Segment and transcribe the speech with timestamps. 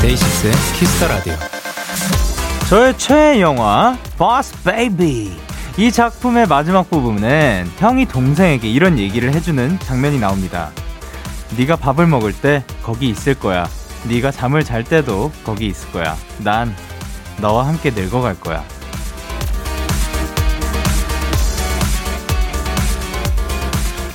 [0.00, 1.34] 데이식스의 Kiss the Radio.
[2.70, 10.20] 저의 최애 영화 Boss Baby 이 작품의 마지막 부분엔 형이 동생에게 이런 얘기를 해주는 장면이
[10.20, 10.70] 나옵니다.
[11.56, 13.66] 네가 밥을 먹을 때 거기 있을 거야.
[14.06, 16.14] 네가 잠을 잘 때도 거기 있을 거야.
[16.38, 16.74] 난
[17.40, 18.62] 너와 함께 늙어갈 거야.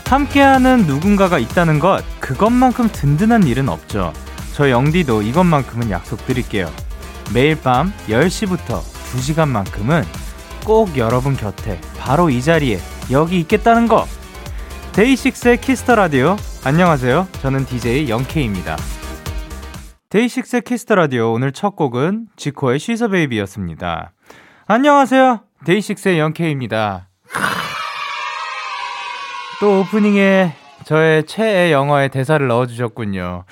[0.06, 4.14] 함께하는 누군가가 있다는 것, 그것만큼 든든한 일은 없죠.
[4.54, 6.72] 저 영디도 이것만큼은 약속드릴게요.
[7.34, 10.06] 매일 밤 10시부터 2시간만큼은
[10.68, 14.04] 꼭 여러분 곁에 바로 이 자리에 여기 있겠다는 거.
[14.92, 16.36] DAY6의 Kiss the Radio.
[16.66, 17.30] 안녕하세요.
[17.42, 18.76] 저는 DJ Young K입니다.
[20.09, 24.12] DAY6의 Kiss the Radio 오늘 첫 곡은 ZICO의 She's a Baby였습니다.
[24.66, 25.40] 안녕하세요.
[25.64, 27.08] DAY6의 Young K입니다.
[29.62, 30.52] 또 오프닝에
[30.84, 33.46] 저의 최애 영화의 대사를 넣어주셨군요.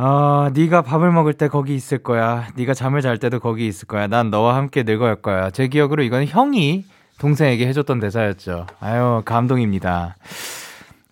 [0.00, 2.46] 아, 네가 밥을 먹을 때 거기 있을 거야.
[2.54, 4.06] 네가 잠을 잘 때도 거기 있을 거야.
[4.06, 5.50] 난 너와 함께 늙어갈 거야.
[5.50, 6.84] 제 기억으로 이건 형이
[7.18, 8.66] 동생에게 해줬던 대사였죠.
[8.78, 10.14] 아유, 감동입니다.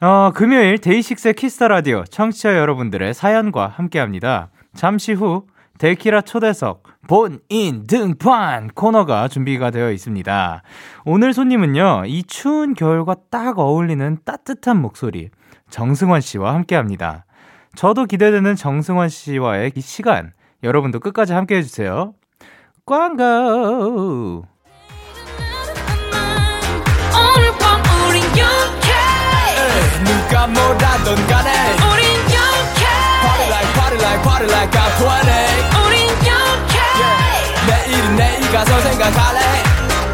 [0.00, 4.50] 어, 금요일 DAY6의 Kiss the Radio 청취자 여러분들의 사연과 함께합니다.
[4.74, 5.46] 잠시 후
[5.78, 10.62] 데키라 초대석 본인 등판 코너가 준비가 되어 있습니다.
[11.04, 15.30] 오늘 손님은요, 이 추운 겨울과 딱 어울리는 따뜻한 목소리,
[15.70, 17.25] 정승원 씨와 함께 합니다.
[17.76, 20.32] 저도 기대되는 정승원 씨와의 이 시간,
[20.62, 22.14] 여러분도 끝까지 함께 해 주세요.
[22.84, 24.46] 광고!
[30.04, 32.84] 누가 뭐라던 간에 우린 영케
[33.22, 35.06] Party like party like party like I'm 20
[35.86, 37.54] 우린 영케 yeah.
[37.66, 39.40] 내일은 내일 가서 생각할래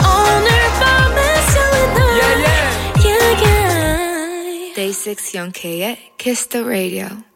[0.05, 0.49] 오늘
[0.81, 1.19] 밤에
[1.51, 2.63] 설레는 yeah, yeah.
[3.05, 4.75] yeah, yeah.
[4.75, 7.32] Day 6 영케의 Kiss the Radio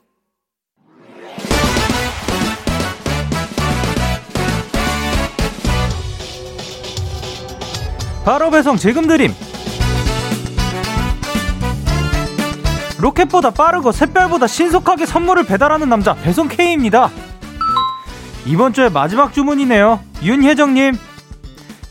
[8.27, 9.33] 바로 배송 지금 드림
[12.99, 17.09] 로켓보다 빠르고 샛별보다 신속하게 선물을 배달하는 남자 배송 K입니다.
[18.45, 20.01] 이번 주에 마지막 주문이네요.
[20.25, 20.99] 윤혜정님.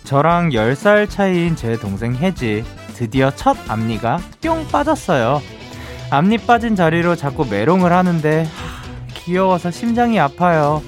[0.04, 2.66] 저랑 10살 차이인 제 동생 혜지
[2.96, 5.42] 드디어 첫 앞니가 뿅 빠졌어요.
[6.10, 10.84] 앞니 빠진 자리로 자꾸 메롱을 하는데 하, 귀여워서 심장이 아파요.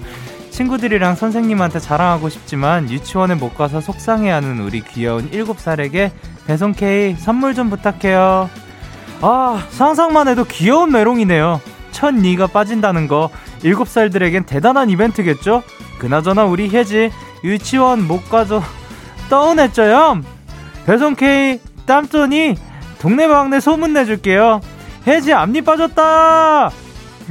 [0.57, 6.09] 친구들이랑 선생님한테 자랑하고 싶지만 유치원에 못 가서 속상해하는 우리 귀여운 7살에게
[6.47, 8.49] 배송 K 선물 좀 부탁해요.
[9.21, 11.61] 아, 상상만 해도 귀여운 메롱이네요.
[11.91, 13.29] 첫 니가 빠진다는 거
[13.59, 15.61] 7살들에겐 대단한 이벤트겠죠?
[15.99, 17.11] 그나저나 우리 혜지
[17.43, 18.63] 유치원 못 가죠.
[19.29, 20.21] 떠운했죠요?
[20.87, 22.55] 배송 K 땀쏘니
[22.97, 24.61] 동네방네 소문 내줄게요.
[25.05, 26.86] 혜지 앞니 빠졌다!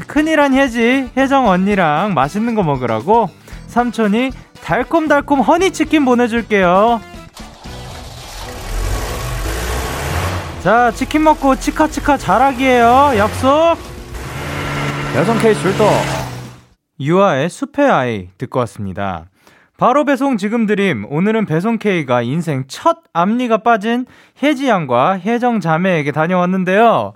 [0.06, 3.30] 큰일한 혜지, 혜정 언니랑 맛있는 거 먹으라고
[3.66, 4.30] 삼촌이
[4.62, 7.00] 달콤달콤 허니치킨 보내줄게요.
[10.62, 13.12] 자, 치킨 먹고 치카치카 자라기에요.
[13.16, 13.76] 약속!
[15.14, 15.88] 여성 케이스 출동!
[16.98, 19.26] 유아의 숲의 아이 듣고 왔습니다.
[19.78, 21.06] 바로 배송 지금 드림.
[21.10, 24.06] 오늘은 배송 K가 인생 첫 앞니가 빠진
[24.42, 27.12] 혜지 양과 혜정 자매에게 다녀왔는데요.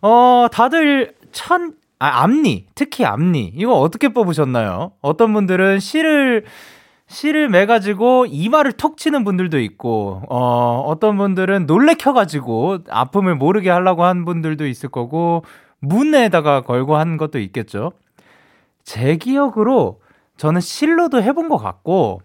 [0.00, 3.52] 어, 다들 천, 아, 앞니, 특히 앞니.
[3.56, 4.92] 이거 어떻게 뽑으셨나요?
[5.00, 6.44] 어떤 분들은 실을
[7.08, 14.24] 실을 매가지고 이마를 톡 치는 분들도 있고, 어, 어떤 분들은 놀래켜가지고 아픔을 모르게 하려고 한
[14.26, 15.42] 분들도 있을 거고,
[15.80, 17.92] 문에다가 걸고 한 것도 있겠죠.
[18.84, 20.00] 제 기억으로
[20.36, 22.20] 저는 실로도 해본 것 같고,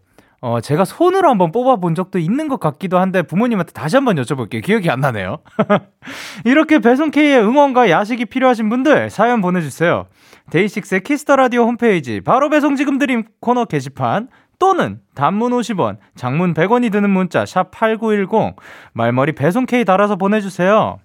[0.45, 4.61] 어, 제가 손으로 한번 뽑아본 적도 있는 것 같기도 한데 부모님한테 다시 한번 여쭤볼게요.
[4.61, 5.37] 기억이 안 나네요.
[6.43, 10.07] 이렇게 배송K의 응원과 야식이 필요하신 분들 사연 보내주세요.
[10.49, 14.28] DAY6의 Kiss the Radio 홈페이지 바로 배송 지금 드림 코너 게시판
[14.59, 18.57] 또는 단문 50원, 장문 100원이 드는 문자 샵 8910
[18.91, 20.97] 말머리 배송 K 달아서 보내주세요.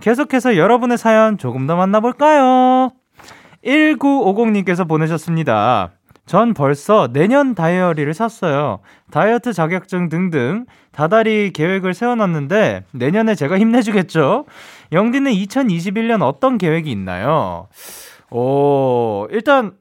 [0.00, 2.92] 계속해서 여러분의 사연 조금 더 만나볼까요?
[3.64, 5.97] 1950님께서 보내셨습니다.
[6.28, 8.80] 전 벌써 내년 다이어리를 샀어요.
[9.10, 14.44] 다이어트 자격증 등등 다달이 계획을 세워놨는데 내년에 제가 힘내주겠죠?
[14.92, 17.68] 영디는 2021년 어떤 계획이 있나요?
[18.30, 19.72] 오, 일단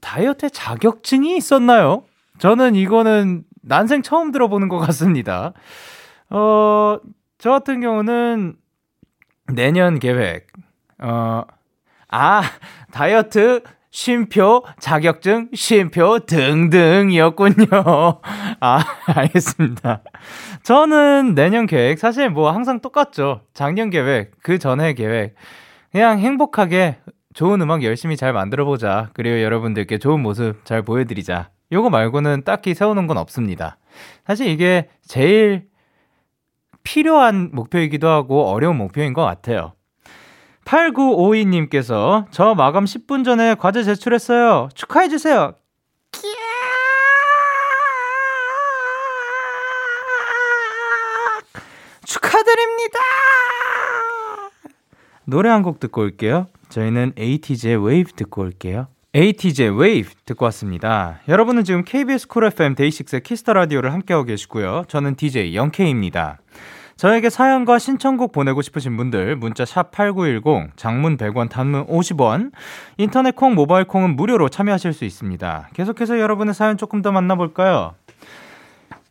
[0.00, 2.04] 다이어트 자격증이 있었나요?
[2.38, 5.54] 저는 이거는 난생 처음 들어보는 것 같습니다.
[6.30, 7.00] 어,
[7.38, 8.54] 저 같은 경우는
[9.52, 10.46] 내년 계획,
[11.00, 11.42] 어,
[12.08, 12.42] 아,
[12.92, 17.66] 다이어트, 쉼표, 자격증, 쉼표 등등이었군요.
[18.60, 20.02] 아, 알겠습니다.
[20.62, 23.42] 저는 내년 계획, 사실 뭐 항상 똑같죠.
[23.52, 25.34] 작년 계획, 그 전에 계획.
[25.90, 26.98] 그냥 행복하게
[27.34, 29.10] 좋은 음악 열심히 잘 만들어보자.
[29.12, 31.50] 그리고 여러분들께 좋은 모습 잘 보여드리자.
[31.72, 33.76] 요거 말고는 딱히 세우는 건 없습니다.
[34.24, 35.68] 사실 이게 제일
[36.82, 39.74] 필요한 목표이기도 하고 어려운 목표인 것 같아요.
[40.64, 44.68] 8952님께서 저 마감 10분 전에 과제 제출했어요.
[44.74, 45.54] 축하해주세요.
[52.04, 52.98] 축하드립니다!
[55.24, 56.48] 노래 한 곡 듣고 올게요.
[56.70, 58.88] 저희는 ATEEZ Wave 듣고 올게요.
[59.14, 61.20] ATEEZ Wave 듣고 왔습니다.
[61.28, 64.84] 여러분은 지금 KBS 쿨 FM 데이식스의 키스터 라디오를 함께하고 계시고요.
[64.88, 66.38] 저는 DJ Young K입니다.
[67.00, 72.52] 저에게 사연과 신청곡 보내고 싶으신 분들 문자 샵 8910 장문 100원 단문 50원
[72.98, 75.70] 인터넷 콩 모바일 콩은 무료로 참여하실 수 있습니다.
[75.72, 77.94] 계속해서 여러분의 사연 조금 더 만나볼까요?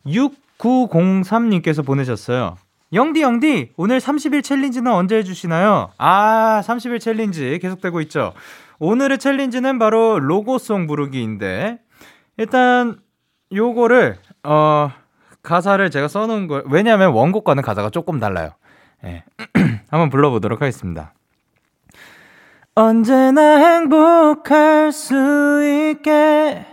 [0.06, 2.54] 6903님께서 보내셨어요.
[2.92, 5.90] 영디 영디 오늘 30일 챌린지는 언제 해주시나요?
[5.98, 8.34] 아 30일 챌린지 계속되고 있죠.
[8.78, 11.80] 오늘의 챌린지는 바로 로고송 부르기인데
[12.36, 13.00] 일단
[13.52, 14.92] 요거를 어
[15.42, 18.50] 가사를 제가 써놓은 걸 왜냐하면 원곡과는 가사가 조금 달라요.
[19.04, 19.24] 예.
[19.90, 21.12] 한번 불러보도록 하겠습니다.
[22.74, 26.64] 언제나 행복할 수 있게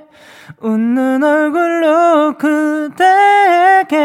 [0.60, 3.98] 웃는 얼굴로 그대에게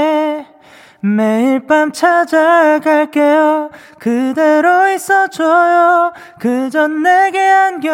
[1.00, 7.90] 매일 밤 찾아갈게요 그대로 있어줘요 그저 내게 안겨요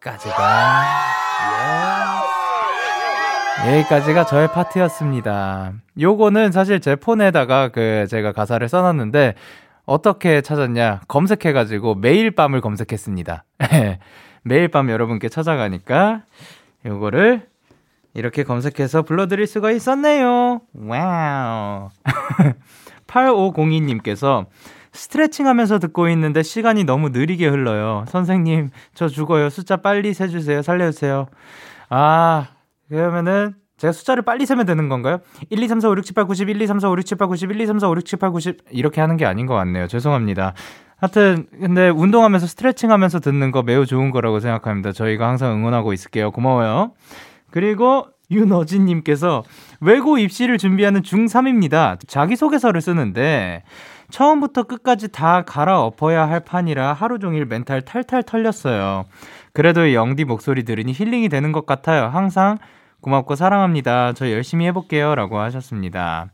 [0.00, 0.42] 까지가
[1.40, 2.09] yeah.
[3.66, 5.72] 여기까지가 저의 파트였습니다.
[6.00, 9.34] 요거는 사실 제 폰에다가 그 제가 가사를 써놨는데
[9.84, 13.44] 어떻게 찾았냐 검색해가지고 매일 밤을 검색했습니다.
[14.42, 16.22] 매일 밤 여러분께 찾아가니까
[16.86, 17.46] 요거를
[18.14, 20.62] 이렇게 검색해서 불러드릴 수가 있었네요.
[20.74, 21.90] Wow.
[23.06, 24.46] 8502님께서
[24.92, 28.04] 스트레칭 하면서 듣고 있는데 시간이 너무 느리게 흘러요.
[28.08, 29.50] 선생님, 저 죽어요.
[29.50, 30.62] 숫자 빨리 세주세요.
[30.62, 31.26] 살려주세요.
[31.90, 32.48] 아,
[32.90, 35.20] 그러면은 제가 숫자를 빨리 세면 되는 건가요?
[35.48, 37.06] 1, 2, 3, 4, 5, 6, 7, 8, 90, 1, 2, 3, 4, 5, 6,
[37.06, 39.24] 7, 8, 90, 1, 2, 3, 4, 5, 6, 7, 8, 90 이렇게 하는 게
[39.24, 39.86] 아닌 것 같네요.
[39.86, 40.52] 죄송합니다.
[40.98, 44.92] 하여튼 근데 운동하면서 스트레칭하면서 듣는 거 매우 좋은 거라고 생각합니다.
[44.92, 46.30] 저희가 항상 응원하고 있을게요.
[46.30, 46.92] 고마워요.
[47.50, 49.44] 그리고 윤어진님께서
[49.80, 51.96] 외고 입시를 준비하는 중3입니다.
[52.06, 53.62] 자기소개서를 쓰는데
[54.10, 59.06] 처음부터 끝까지 다 갈아엎어야 할 판이라 하루 종일 멘탈 탈탈 털렸어요.
[59.52, 62.06] 그래도 영디 목소리 들으니 힐링이 되는 것 같아요.
[62.06, 62.58] 항상
[63.00, 64.12] 고맙고 사랑합니다.
[64.12, 65.14] 저 열심히 해볼게요.
[65.14, 66.30] 라고 하셨습니다.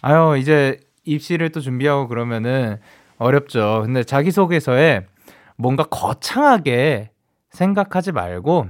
[0.00, 2.78] 아유, 이제 입시를 또 준비하고 그러면은
[3.18, 3.82] 어렵죠.
[3.84, 5.06] 근데 자기소개서에
[5.56, 7.10] 뭔가 거창하게
[7.50, 8.68] 생각하지 말고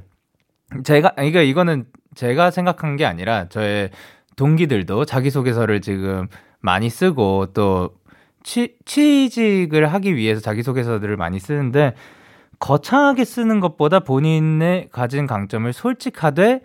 [0.85, 3.91] 제가, 그러니까 이거는 제가 생각한 게 아니라 저의
[4.37, 6.29] 동기들도 자기소개서를 지금
[6.61, 7.91] 많이 쓰고 또
[8.43, 11.95] 취, 취직을 하기 위해서 자기소개서들을 많이 쓰는데
[12.59, 16.62] 거창하게 쓰는 것보다 본인의 가진 강점을 솔직하되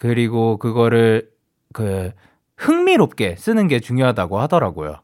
[0.00, 1.28] 그리고 그거를
[1.74, 2.10] 그
[2.56, 4.96] 흥미롭게 쓰는 게 중요하다고 하더라고요.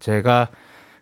[0.00, 0.48] 제가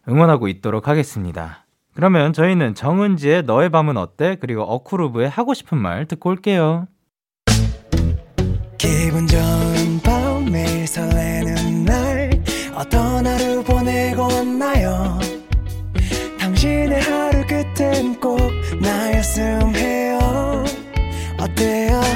[0.08, 1.66] 응원하고 있도록 하겠습니다.
[1.94, 4.36] 그러면 저희는 정은지의 너의 밤은 어때?
[4.40, 6.88] 그리고 어쿠르브의 하고 싶은 말 듣고 올게요.
[8.78, 12.30] 기분 좋은 밤 매일 설레는 날
[12.74, 15.18] 어떤 하루 보내고 왔나요?
[16.38, 18.38] 당신의 하루 끝엔 꼭
[18.80, 20.25] 나였음 해요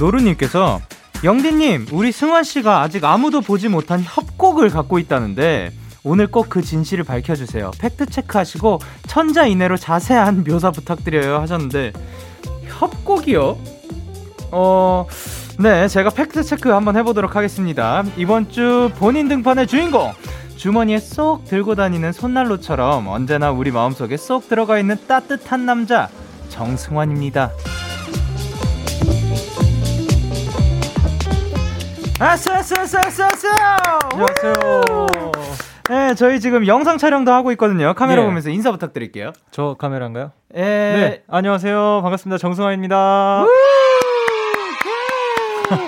[0.00, 0.80] 노루님께서
[1.22, 5.70] 영디님, 우리 승환 씨가 아직 아무도 보지 못한 협곡을 갖고 있다는데
[6.02, 7.70] 오늘 꼭 그 진실을 밝혀주세요.
[7.78, 11.92] 팩트 체크하시고 천자 이내로 자세한 묘사 부탁드려요 하셨는데
[12.64, 13.58] 협곡이요?
[14.52, 15.06] 어,
[15.58, 18.02] 네, 제가 팩트 체크 한번 해보도록 하겠습니다.
[18.16, 20.14] 이번 주 본인 등판의 주인공
[20.56, 26.08] 주머니에 쏙 들고 다니는 손난로처럼 언제나 우리 마음속에 쏙 들어가 있는 따뜻한 남자
[26.48, 27.50] 정승환입니다.
[32.20, 33.48] 아싸, 아싸, 아싸, 아싸!
[34.12, 35.06] 안녕하세요.
[35.88, 37.94] 네, 저희 지금 영상 촬영도 하고 있거든요.
[37.94, 38.26] 카메라 예.
[38.26, 39.32] 보면서 인사 부탁드릴게요.
[39.50, 40.30] 저 카메라인가요?
[40.54, 40.60] 예.
[40.60, 41.22] 네.
[41.28, 42.00] 안녕하세요.
[42.02, 42.36] 반갑습니다.
[42.36, 43.46] 정승환입니다.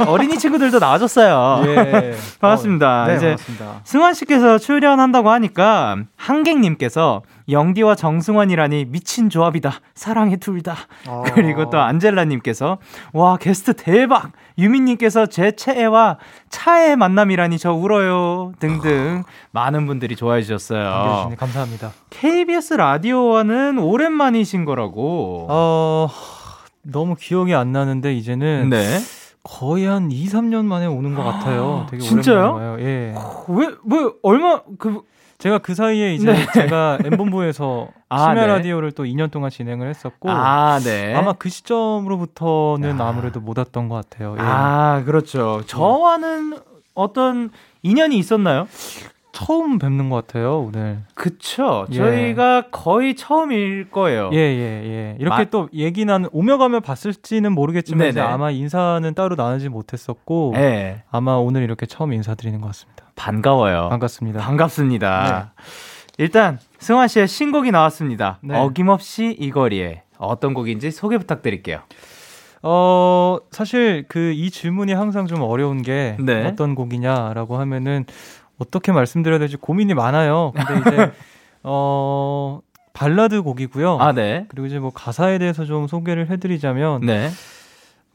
[0.06, 1.62] 어린이 친구들도 나와줬어요.
[1.66, 2.14] 예.
[2.40, 3.02] 반갑습니다.
[3.02, 3.80] 어, 네, 이제 반갑습니다.
[3.84, 9.72] 승환 씨께서 출연한다고 하니까 한객님께서 영디와 정승환이라니 미친 조합이다.
[9.94, 10.76] 사랑해 둘 다.
[11.08, 11.22] 어.
[11.34, 12.78] 그리고 또 안젤라님께서
[13.12, 14.32] 와 게스트 대박.
[14.58, 16.18] 유민님께서 제 최애와
[16.50, 18.52] 차의 만남이라니 저 울어요.
[18.58, 21.32] 등등 많은 분들이 좋아해 주셨어요.
[21.38, 21.92] 감사합니다.
[22.10, 25.46] KBS 라디오와는 오랜만이신 거라고.
[25.50, 26.08] 어,
[26.82, 28.98] 너무 기억이 안 나는데 이제는 네.
[29.44, 31.86] 거의 한 2, 3년 만에 오는 것 같아요.
[31.90, 32.54] 되게 진짜요?
[32.54, 32.76] 오랜만에 와요.
[32.80, 33.14] 예.
[33.48, 35.02] 왜, 뭐, 얼마, 그,
[35.38, 36.46] 제가 그 사이에 이제 네.
[36.54, 38.46] 제가 M본부에서 아, 심야 네.
[38.46, 41.14] 라디오를 또 2년 동안 진행을 했었고 아, 네.
[41.14, 43.04] 아마 그 시점으로부터는 야.
[43.08, 44.36] 아무래도 못 왔던 것 같아요.
[44.38, 44.42] 예.
[44.42, 45.62] 아, 그렇죠.
[45.66, 46.58] 저와는
[46.94, 47.50] 어떤
[47.82, 48.68] 인연이 있었나요?
[49.32, 50.98] 처음 뵙는 것 같아요, 오늘.
[51.14, 51.86] 그쵸.
[51.90, 51.96] 예.
[51.96, 54.28] 저희가 거의 처음일 거예요.
[54.34, 55.16] 예, 예, 예.
[55.18, 58.16] 이렇게 마- 또 얘기 나는 오며 가며 봤을지는 모르겠지만.
[58.18, 61.02] 아마 인사는 따로 나누지 못했었고 네.
[61.10, 63.04] 아마 오늘 이렇게 처음 인사드리는 것 같습니다.
[63.16, 63.88] 반가워요.
[63.88, 64.40] 반갑습니다.
[64.40, 65.54] 반갑습니다.
[66.18, 68.38] 일단 승환 씨의 신곡이 나왔습니다.
[68.42, 68.54] 네.
[68.58, 71.80] 어김없이 이 거리에 어떤 곡인지 소개 부탁드릴게요.
[72.64, 76.46] 어, 사실 그 이 질문이 항상 좀 어려운 게 네.
[76.46, 78.04] 어떤 곡이냐라고 하면은
[78.58, 80.52] 어떻게 말씀드려야 될지 고민이 많아요.
[80.54, 81.12] 근데 이제
[81.62, 82.60] 어,
[82.92, 83.98] 발라드 곡이고요.
[83.98, 84.46] 아, 네.
[84.48, 87.30] 그리고 이제 뭐 가사에 대해서 좀 소개를 해드리자면 네.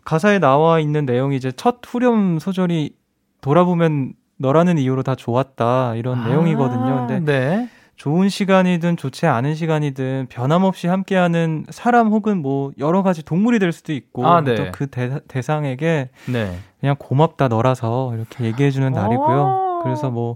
[0.06, 2.96] 가사에 나와 있는 내용이 이제 첫 후렴 소절이
[3.41, 7.08] 돌아보면 너라는 이유로 다 좋았다 이런 내용이거든요.
[7.08, 7.70] 근데 네.
[7.98, 13.91] 좋은 시간이든 좋지 않은 시간이든 변함없이 함께하는 사람 혹은 뭐 여러 가지 동물이 될 수도
[13.91, 14.56] 있고 아, 네.
[14.56, 14.88] 또그
[15.27, 16.60] 대상에게 네.
[16.79, 19.66] 그냥 고맙다 너라서 이렇게 얘기해주는 날이고요.
[19.79, 19.84] 오.
[19.84, 20.36] 그래서 뭐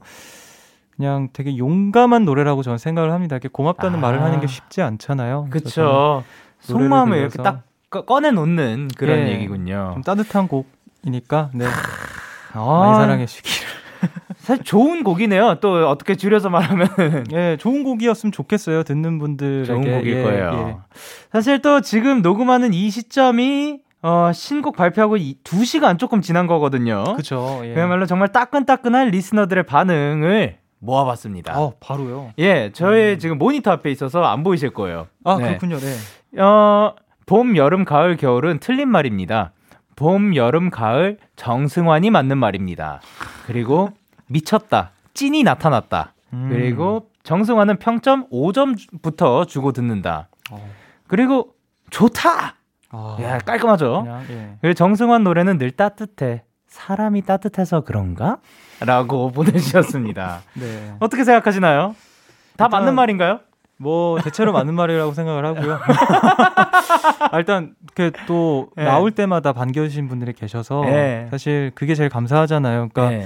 [0.96, 3.36] 그냥 되게 용감한 노래라고 저는 생각을 합니다.
[3.36, 4.02] 이렇게 고맙다는 아.
[4.02, 5.48] 말을 하는 게 쉽지 않잖아요.
[6.70, 9.32] 노래를 속마음을 이렇게 딱 꺼- 꺼내 놓는 그런 예.
[9.34, 9.92] 얘기군요.
[9.96, 11.66] 좀 따뜻한 곡이니까 네
[12.54, 13.72] 아, 많이 사랑해 주시기를.
[14.38, 15.58] 사실 좋은 곡이네요.
[15.62, 16.88] 또 어떻게 줄여서 말하면
[17.34, 18.84] 예, 좋은 곡이었으면 좋겠어요.
[18.84, 20.68] 듣는 분들에게 좋은 곡일 예, 거예요.
[20.70, 20.78] 예.
[21.32, 27.04] 사실 또 지금 녹음하는 이 시점이 어, 신곡 발표하고 이, 2시간 조금 지난 거거든요.
[27.16, 27.62] 그죠.
[27.64, 27.74] 예.
[27.74, 31.60] 그야말로 정말 따끈따끈한 리스너들의 반응을 모아봤습니다.
[31.60, 32.34] 어, 바로요.
[32.40, 35.08] 예, 저의 지금 모니터 앞에 있어서 안 보이실 거예요.
[35.24, 35.50] 아, 네.
[35.50, 35.78] 그렇군요.
[35.78, 36.42] 네.
[36.42, 36.96] 어,
[37.28, 39.52] 봄, 여름, 가을, 겨울은 틀린 말입니다.
[39.96, 43.02] 봄, 여름, 가을, 정승환이 맞는 말입니다.
[43.46, 43.92] 그리고
[44.28, 46.14] 미쳤다, 찐이 나타났다.
[46.34, 46.48] 음.
[46.50, 50.30] 그리고 정승환은 평점 5점부터 주고 듣는다.
[50.50, 50.68] 어.
[51.08, 51.54] 그리고
[51.92, 52.56] 좋다.
[52.92, 54.02] 아, 야, 깔끔하죠.
[54.04, 54.50] 그냥, 예.
[54.62, 56.44] 그리고 정승환 노래는 늘 따뜻해.
[56.68, 58.38] 사람이 따뜻해서 그런가?
[58.80, 60.42] 라고 보내주셨습니다.
[60.54, 60.94] 네.
[61.00, 61.96] 어떻게 생각하시나요?
[62.58, 63.40] 다 일단- 맞는 말인가요?
[63.78, 65.80] 뭐 대체로 맞는 말이라고 생각을 하고요.
[67.32, 68.84] 아, 일단 그또 예.
[68.84, 71.28] 나올 때마다 반겨주신 분들이 계셔서 예.
[71.32, 72.90] 사실 그게 제일 감사하잖아요.
[72.94, 73.26] 그러니까 네.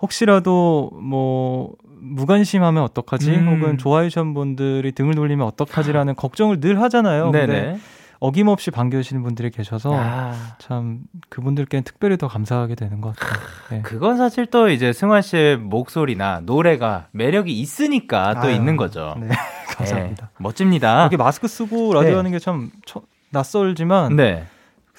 [0.00, 3.30] 혹시라도 뭐 무관심하면 어떡하지?
[3.30, 3.48] 음.
[3.60, 7.24] 혹은 좋아해 주신 분들이 등을 돌리면 어떡하지라는 걱정을 늘 하잖아요.
[7.30, 7.78] 근데 네네.
[8.20, 11.00] 어김없이 반겨주시는 분들이 계셔서 아, 참
[11.30, 13.40] 그분들께는 특별히 더 감사하게 되는 것 같아요.
[13.70, 13.82] 네.
[13.82, 19.14] 그건 사실 또 이제 승환 씨의 목소리나 노래가 매력이 있으니까 또 아유, 있는 거죠.
[19.18, 19.28] 네,
[19.76, 20.30] 감사합니다.
[20.32, 21.00] 예, 멋집니다.
[21.02, 22.16] 이렇게 마스크 쓰고 라디오 네.
[22.16, 22.70] 하는 게 참
[23.30, 24.44] 낯설지만 네.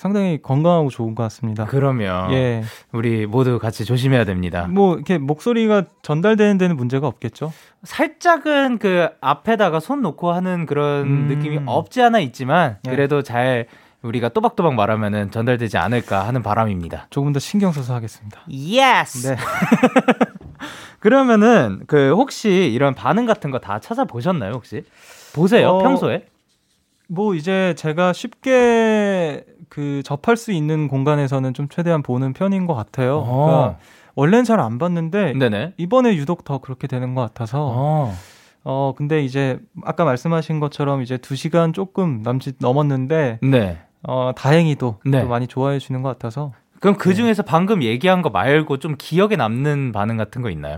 [0.02, 1.66] 상당히 건강하고 좋은 것 같습니다.
[1.66, 2.64] 그러면 예.
[2.92, 4.66] 우리 모두 같이 조심해야 됩니다.
[4.68, 7.54] 뭐 이렇게 목소리가 전달되는 데는 문제가 없겠죠.
[7.84, 11.28] 살짝은 그 앞에다가 손 놓고 하는 그런 음.
[11.28, 12.90] 느낌이 없지 않아 있지만 네.
[12.90, 13.68] 그래도 잘
[14.02, 17.06] 우리가 또박또박 말하면은 전달되지 않을까 하는 바람입니다.
[17.12, 18.42] 조금 더 신경 써서 하겠습니다.
[18.50, 19.28] Yes.
[19.28, 19.38] 네.
[20.98, 24.82] 그러면은 그 혹시 이런 반응 같은 거 다 찾아보셨나요, 혹시?
[25.36, 26.26] 보세요, 어, 평소에?
[27.08, 33.20] 뭐 이제 제가 쉽게 그 접할 수 있는 공간에서는 좀 최대한 보는 편인 것 같아요.
[33.20, 33.46] 어.
[33.46, 33.78] 그러니까
[34.16, 35.76] 원래는 잘 안 봤는데 네네.
[35.78, 38.14] 이번에 유독 더 그렇게 되는 것 같아서 어.
[38.66, 43.78] 어 근데 이제 아까 말씀하신 것처럼 이제 두 시간 조금 남짓 넘었는데 네.
[44.04, 45.22] 어 다행히도 네.
[45.22, 46.52] 또 많이 좋아해 주는 것 같아서
[46.82, 50.78] 그럼 그 중에서 방금 얘기한 거 말고 좀 기억에 남는 반응 같은 거 있나요?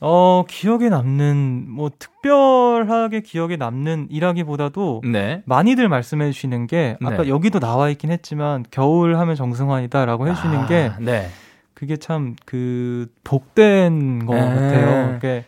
[0.00, 5.42] 어 기억에 남는 뭐 특별하게 기억에 남는 이라기보다도 네.
[5.44, 7.28] 많이들 말씀해 주시는 게 아까 네.
[7.28, 11.28] 여기도 나와 있긴 했지만 겨울 하면 정승환이다라고 해 주시는 아, 게 네.
[11.74, 14.40] 그게 참 그 복된 것 네.
[14.40, 15.12] 같아요.
[15.14, 15.44] 그게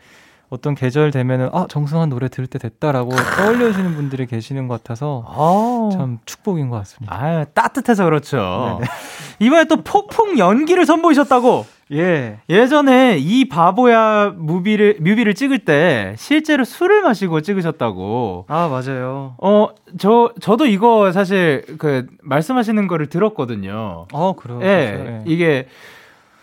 [0.49, 5.91] 어떤 계절 되면은 아 정승환 노래 들을 때 됐다라고 떠올려주시는 분들이 계시는 것 같아서 아,
[5.97, 7.15] 참 축복인 것 같습니다.
[7.15, 8.81] 아 따뜻해서 그렇죠.
[9.39, 11.67] 이번에 또 폭풍 연기를 선보이셨다고.
[11.93, 12.39] 예.
[12.49, 18.47] 예전에 이 바보야 뮤비를 뮤비를 찍을 때 실제로 술을 마시고 찍으셨다고.
[18.49, 19.35] 아 맞아요.
[19.39, 19.69] 어,
[19.99, 24.07] 저 저도 이거 사실 그 말씀하시는 거를 들었거든요.
[24.13, 24.61] 어 그래요.
[24.63, 24.99] 예.
[25.03, 25.23] 그렇죠.
[25.27, 25.67] 이게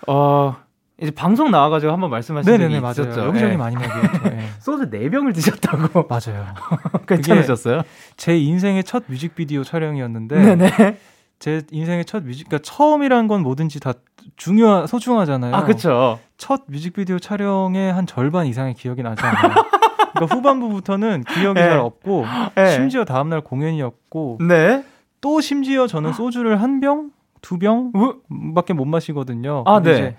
[0.08, 0.56] 어
[1.00, 2.92] 이제 방송 나와 가지고 한번 말씀하신 적이 네네네 맞아요.
[2.92, 3.22] 있었죠.
[3.28, 3.58] 여기저기 예.
[3.58, 3.96] 많이 먹이죠.
[4.34, 4.40] 예.
[4.60, 6.08] 소주 4병을 드셨다고.
[6.10, 6.46] 맞아요.
[7.08, 7.84] 괜찮으셨어요?
[8.18, 10.98] 제 인생의 첫 뮤직비디오 촬영이었는데 네네.
[11.40, 13.94] 제 인생의 첫 뮤직 그러니까 처음이란 건 뭐든지 다
[14.36, 15.56] 중요 소중하잖아요.
[15.56, 16.20] 아, 그쵸.
[16.38, 19.54] 첫 뮤직비디오 촬영의 한 절반 이상의 기억이 나지 않아요.
[20.14, 21.68] 그러니까 후반부부터는 기억이 네.
[21.70, 22.72] 잘 없고 네.
[22.72, 24.84] 심지어 다음날 공연이었고 네.
[25.22, 29.64] 또 심지어 저는 소주를 한 병, 두 병밖에 못 마시거든요.
[29.66, 29.92] 아, 네.
[29.94, 30.16] 이제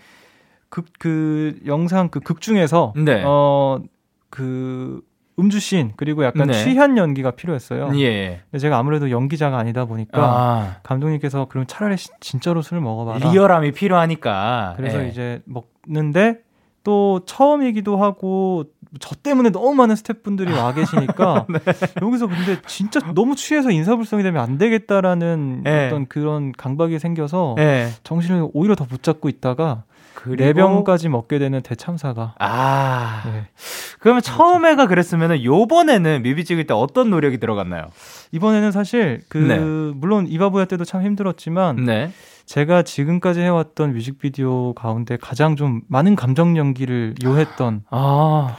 [0.69, 3.23] 극, 그 영상 그 극 중에서 네.
[3.25, 5.01] 어그
[5.39, 6.53] 음주 씬 그리고 약간 네.
[6.53, 7.91] 취한 연기가 필요했어요.
[8.01, 8.41] 예.
[8.51, 13.31] 근데 제가 아무래도 연기자가 아니다 보니까 아, 감독님께서 그럼 차라리 시- 진짜로 술을 먹어봐라.
[13.31, 14.75] 리얼함이 필요하니까.
[14.77, 15.09] 그래서 예.
[15.09, 16.39] 이제 먹는데
[16.85, 18.65] 또 처음이기도 하고
[19.01, 21.59] 저 때문에 너무 많은 스태프분들이 와 계시니까 네.
[22.01, 25.87] 여기서 근데 진짜 너무 취해서 인사불성이 되면 안 되겠다라는 네.
[25.89, 27.89] 어떤 그런 강박이 생겨서 예.
[28.05, 29.83] 정신을 오히려 더 붙잡고 있다가
[30.37, 33.23] 네 병까지 먹게 되는 대참사가 아.
[33.27, 33.47] 예.
[34.01, 37.87] 그러면 처음에가 그랬으면은 요번에는 뮤비 찍을 때 어떤 노력이 들어갔나요?
[38.33, 39.59] 이번에는 사실 그 네.
[39.59, 42.11] 물론 이바보야 때도 참 힘들었지만 네.
[42.47, 48.57] 제가 지금까지 해왔던 뮤직비디오 가운데 가장 좀 많은 감정 연기를 요했던 아.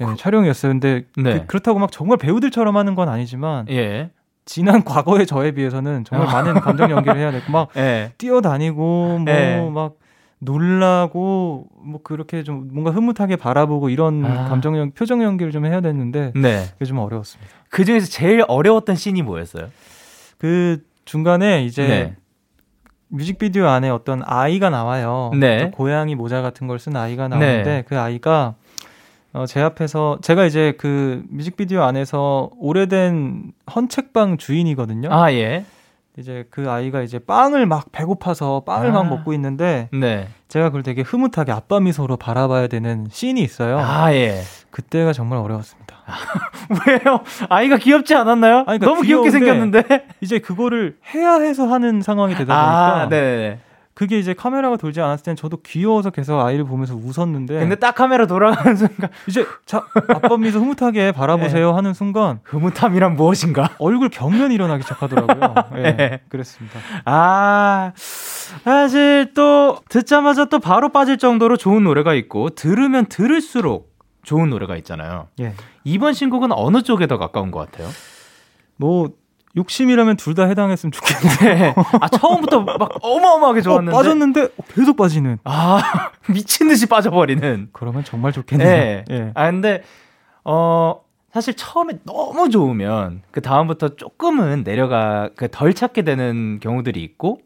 [0.00, 0.72] 예, 촬영이었어요.
[0.72, 1.44] 근데 네.
[1.46, 4.10] 그, 렇다고 막 정말 배우들처럼 하는 건 아니지만 예.
[4.44, 8.12] 지난 과거의 저에 비해서는 정말 많은 감정 연기를 해야 되고 막 예.
[8.18, 9.70] 뛰어다니고 뭐 네.
[9.70, 9.94] 막
[10.42, 14.48] 놀라고 뭐 그렇게 좀 뭔가 흐뭇하게 바라보고 이런 아.
[14.48, 16.64] 감정 연 표정 연기를 좀 해야 됐는데 네.
[16.72, 17.52] 그게 좀 어려웠습니다.
[17.70, 19.68] 그 중에서 제일 어려웠던 씬이 뭐였어요?
[20.38, 22.16] 그 중간에 이제 네.
[23.08, 25.30] 뮤직비디오 안에 어떤 아이가 나와요.
[25.38, 25.70] 네.
[25.72, 27.84] 고양이 모자 같은 걸 쓴 아이가 나오는데 네.
[27.86, 28.54] 그 아이가
[29.32, 35.08] 어, 제 앞에서 제가 이제 그 뮤직비디오 안에서 오래된 헌책방 주인이거든요.
[35.12, 35.64] 아, 예.
[36.18, 38.92] 이제 그 아이가 이제 빵을 막 배고파서 빵을 아.
[38.92, 40.28] 막 먹고 있는데 네.
[40.48, 43.78] 제가 그걸 되게 흐뭇하게 아빠 미소로 바라봐야 되는 씬이 있어요.
[43.78, 44.42] 아, 예.
[44.70, 45.96] 그때가 정말 어려웠습니다.
[46.86, 47.20] 왜요?
[47.48, 48.56] 아이가 귀엽지 않았나요?
[48.66, 49.82] 아니, 그러니까 너무 귀엽게 생겼는데.
[50.20, 53.60] 이제 그거를 해야 해서 하는 상황이 되다 보니까 아, 네.
[53.94, 58.26] 그게 이제 카메라가 돌지 않았을 땐 저도 귀여워서 계속 아이를 보면서 웃었는데 근데 딱 카메라
[58.26, 61.74] 돌아가는 순간 이제 자 아빠 미소 흐뭇하게 바라보세요 네.
[61.74, 63.70] 하는 순간 흐뭇함이란 무엇인가?
[63.78, 65.54] 얼굴 벽면이 일어나기 시작하더라고요.
[65.76, 66.20] 예, 네.
[66.28, 66.78] 그랬습니다.
[67.04, 74.76] 아, 사실 또 듣자마자 또 바로 빠질 정도로 좋은 노래가 있고 들으면 들을수록 좋은 노래가
[74.76, 75.28] 있잖아요.
[75.40, 75.54] 예.
[75.84, 77.88] 이번 신곡은 어느 쪽에 더 가까운 것 같아요?
[78.76, 79.10] 뭐
[79.56, 81.74] 욕심이라면 둘 다 해당했으면 좋겠는데 네.
[82.00, 85.38] 아 처음부터 막 어마어마하게 좋았는데 어, 빠졌는데 계속 빠지는.
[85.44, 85.82] 아
[86.32, 87.68] 미친 듯이 빠져버리는.
[87.72, 88.68] 그러면 정말 좋겠네요.
[88.68, 89.04] 네.
[89.10, 89.30] 예.
[89.34, 89.82] 아 근데
[90.44, 97.40] 어 사실 처음에 너무 좋으면 그 다음부터 조금은 내려가 그 덜 찾게 되는 경우들이 있고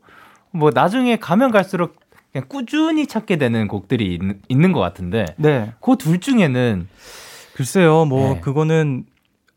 [0.52, 1.96] 뭐 나중에 가면 갈수록
[2.32, 5.72] 그냥 꾸준히 찾게 되는 곡들이 있, 있는 것 같은데 네.
[5.80, 6.88] 그 둘 중에는
[7.54, 8.04] 글쎄요.
[8.04, 8.40] 뭐 네.
[8.40, 9.06] 그거는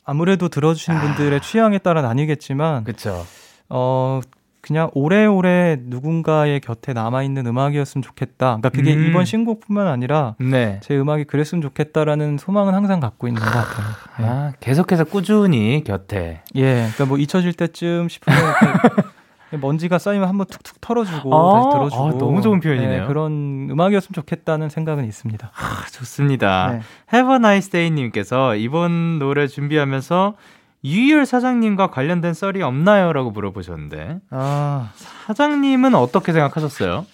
[0.10, 3.26] 아무래도 들어주시는 분들의 취향에 따라 나뉘겠지만 그쵸
[3.69, 4.22] 어
[4.62, 8.58] 그냥 오래오래 누군가의 곁에 남아 있는 음악이었으면 좋겠다.
[8.58, 9.08] 그러니까 그게 음.
[9.08, 10.80] 이번 신곡뿐만 아니라 네.
[10.82, 13.86] 제 음악이 그랬으면 좋겠다라는 소망은 항상 갖고 있는 것 같아요.
[14.19, 14.26] 네.
[14.26, 18.39] 아, 계속해서 꾸준히 곁에 예, 그러니까 뭐 잊혀질 때쯤 싶으면
[19.58, 23.02] 먼지가 쌓이면 한번 툭툭 털어주고 아, 다시 들어주고 아, 너무 좋은 표현이네요.
[23.02, 25.52] 네, 그런 음악이었으면 좋겠다는 생각은 있습니다.
[25.54, 26.74] 아, 좋습니다.
[26.74, 26.82] 네.
[27.14, 30.36] Have a nice day님께서 이번 노래 준비하면서
[30.84, 33.12] 유희열 사장님과 관련된 썰이 없나요?
[33.12, 34.92] 라고 물어보셨는데 아
[35.26, 37.06] 사장님은 어떻게 생각하셨어요?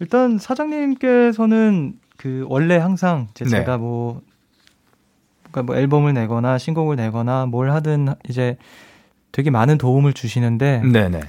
[0.00, 3.50] 일단 사장님께서는 그 원래 항상 이제 네.
[3.50, 4.20] 제가 뭐
[5.50, 8.56] 그러니까 뭐 앨범을 내거나 신곡을 내거나 뭘 하든 이제
[9.32, 11.20] 되게 많은 도움을 주시는데 네네.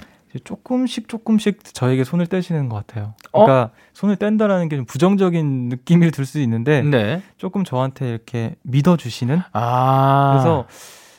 [0.44, 3.13] 조금씩 조금씩 저에게 손을 떼시는 것 같아요.
[3.32, 3.46] 어?
[3.46, 7.22] 그러니까 손을 뗀다라는 게 좀 부정적인 느낌을 들 수 있는데 네.
[7.38, 9.39] 조금 저한테 이렇게 믿어주시는.
[9.54, 10.32] 아.
[10.34, 10.65] 그래서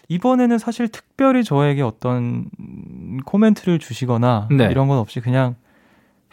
[0.09, 2.49] 이번에는 사실 특별히 저에게 어떤
[3.25, 4.67] 코멘트를 주시거나 네.
[4.71, 5.57] 이런 건 없이 그냥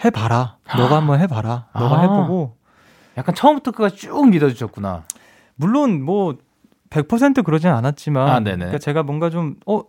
[0.05, 0.57] 해봐라.
[0.77, 1.67] 너가 한번 해봐라.
[1.73, 2.01] 너가 아.
[2.01, 2.55] 해보고
[3.17, 5.03] 약간 처음부터 끝까지 쭉 믿어주셨구나.
[5.55, 8.57] 물론 뭐100% 그러진 않았지만 아, 네네.
[8.57, 9.81] 그러니까 제가 뭔가 좀 어.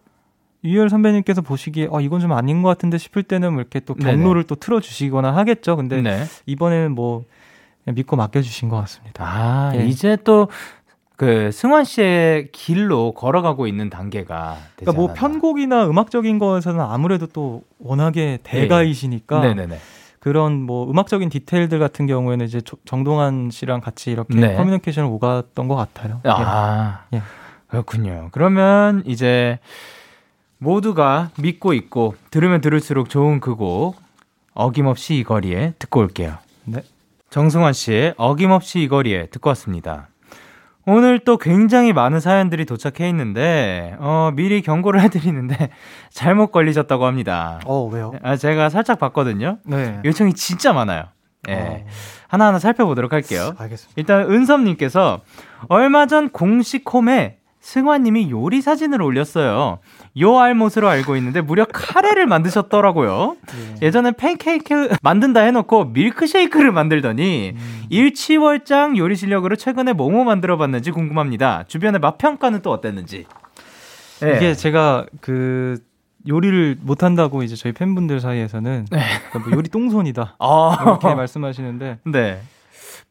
[0.68, 4.16] 유열 선배님께서 보시기에 어 이건 좀 아닌 것 같은데 싶을 때는 뭐 이렇게 또 네네.
[4.16, 5.76] 경로를 또 틀어주시거나 하겠죠.
[5.76, 6.24] 근데 네.
[6.46, 7.24] 이번에는 뭐
[7.84, 9.24] 믿고 맡겨주신 것 같습니다.
[9.24, 9.86] 아, 예.
[9.86, 10.48] 이제 또,
[11.16, 14.58] 그, 승환 씨의 길로 걸어가고 있는 단계가.
[14.76, 15.14] 그러니까 뭐 않았나.
[15.20, 19.54] 편곡이나 음악적인 거에서는 아무래도 또 워낙에 대가이시니까 예.
[19.54, 19.78] 네네네.
[20.20, 24.54] 그런 뭐 음악적인 디테일들 같은 경우에는 이제 조- 정동환 씨랑 같이 이렇게 네.
[24.56, 26.20] 커뮤니케이션을 오갔던 것 같아요.
[26.24, 27.22] 아, 예.
[27.68, 28.28] 그렇군요.
[28.32, 29.58] 그러면 이제
[30.58, 33.96] 모두가 믿고 있고 들으면 들을수록 좋은 그 곡
[34.54, 36.36] 어김없이 이 거리에 듣고 올게요.
[36.64, 36.80] 네.
[37.30, 40.08] 정승환 씨의 어김없이 이 거리에 듣고 왔습니다.
[40.84, 45.68] 오늘 또 굉장히 많은 사연들이 도착해 있는데 어, 미리 경고를 해드리는데
[46.10, 47.60] 잘못 걸리셨다고 합니다.
[47.66, 48.12] 어 왜요?
[48.22, 49.58] 아, 제가 살짝 봤거든요.
[49.64, 50.00] 네.
[50.04, 51.04] 요청이 진짜 많아요.
[51.48, 51.54] 예.
[51.54, 51.84] 어,
[52.26, 53.54] 하나하나 살펴보도록 할게요.
[53.58, 53.92] 알겠습니다.
[53.96, 55.20] 일단 은섭님께서
[55.68, 57.37] 얼마 전 공식 홈에
[57.68, 59.80] 승환님이 요리 사진을 올렸어요.
[60.20, 63.36] 요 알못으로 알고 있는데 무려 카레를 만드셨더라고요.
[63.82, 67.54] 예 전에 팬케이크 만든다 해놓고 밀크쉐이크를 만들더니
[67.90, 71.64] 일치월장 요리 실력으로 최근에 뭐뭐 만들어봤는지 궁금합니다.
[71.68, 73.26] 주변의 맛 평가는 또 어땠는지.
[74.24, 74.36] 예.
[74.36, 75.76] 이게 제가 그
[76.26, 82.40] 요리를 못한다고 이제 저희 팬분들 사이에서는 그러니까 뭐 요리 똥손이다 아, 이렇게 말씀하시는데 네.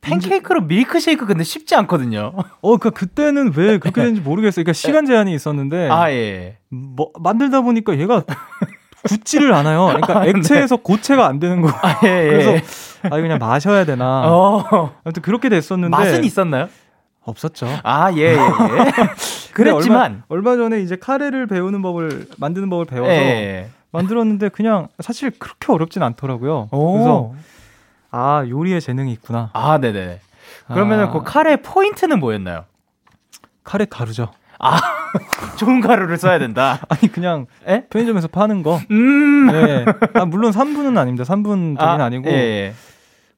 [0.02, 2.34] 팬케이크로 밀크쉐이크 근데 쉽지 않거든요.
[2.62, 4.64] 어 그 그때는 왜 그렇게 됐는지 모르겠어요.
[4.64, 6.58] 그러니까 시간 제한이 있었는데 아 예.
[6.70, 8.24] 뭐 만들다 보니까 얘가
[9.04, 9.86] 굳지를 않아요.
[9.88, 11.70] 그러니까 액체에서 고체가 안 되는 거.
[11.70, 12.28] 아, 예, 예.
[12.30, 12.52] 그래서
[13.04, 14.24] 아 그냥 마셔야 되나.
[14.32, 14.94] 어.
[15.04, 16.68] 아무튼 그렇게 됐었는데 맛은 있었나요?
[17.24, 17.68] 없었죠.
[17.84, 18.38] 아, 예, 예, 예.
[19.54, 20.24] 그랬지만.
[20.30, 23.70] 얼마, 얼마 전에 이제 카레를 배우는 법을 만드는 법을 배워서 예.
[23.92, 26.70] 만들었는데 그냥 사실 그렇게 어렵진 않더라고요.
[26.72, 26.94] 오.
[26.94, 27.34] 그래서
[28.12, 29.50] 아 요리에 재능이 있구나.
[29.54, 30.20] 아, 네네.
[30.68, 31.12] 그러면은 아.
[31.12, 32.66] 그 카레 포인트는 뭐였나요?
[33.64, 34.32] 카레 가루죠.
[35.60, 36.80] 좋은 가루를 써야 된다.
[36.90, 37.86] 아니 그냥 예?
[37.90, 38.80] 편의점에서 파는 거.
[38.90, 39.48] 음.
[39.48, 39.86] 네.
[40.14, 41.24] 아, 물론 3분은 아닙니다.
[41.24, 42.74] 3분 저기는 아, 니고 예, 예.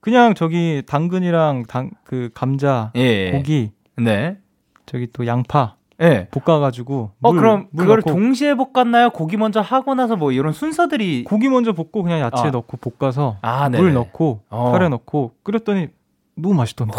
[0.02, 3.32] 그냥 저기 당근이랑 당 그 감자, 예.
[3.32, 4.38] 고기, 네.
[4.86, 6.28] 저기 또 양파 예.
[6.32, 9.10] 볶아가지고 어, 물, 그럼 물 그거를 넣고 동시에 볶았나요?
[9.10, 11.26] 고기 먼저 하고 나서 뭐 이런 순서들이.
[11.26, 12.52] 고기 먼저 볶고 그냥 야채 아.
[12.52, 13.80] 넣고 볶아서 아, 네.
[13.80, 14.72] 물 넣고 어.
[14.72, 15.88] 카레 넣고 끓였더니
[16.36, 16.94] 너무 맛있던데.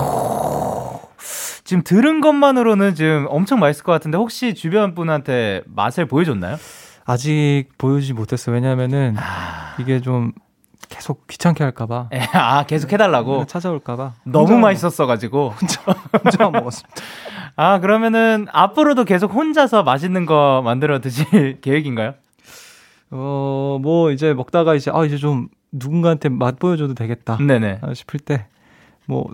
[1.64, 6.56] 지금 들은 것만으로는 지금 엄청 맛있을 것 같은데 혹시 주변 분한테 맛을 보여줬나요?
[7.06, 8.50] 아직 보여주지 못했어.
[8.50, 10.32] 요 왜냐면은 아, 이게 좀
[10.88, 12.08] 계속 귀찮게 할까봐.
[12.14, 13.46] 예, 아 계속 해달라고.
[13.46, 14.14] 찾아올까봐.
[14.24, 15.54] 너무 혼자- 맛있었어 가지고.
[16.24, 17.00] 혼자 먹었습니다.
[17.56, 22.14] 아 그러면은 앞으로도 계속 혼자서 맛있는 거 만들어 드실 계획인가요?
[23.10, 27.78] 어, 뭐 이제 먹다가 이제 아 이제 좀 누군가한테 맛 보여 줘도 되겠다 네네.
[27.82, 28.46] 아, 싶을 때
[29.10, 29.26] 뭐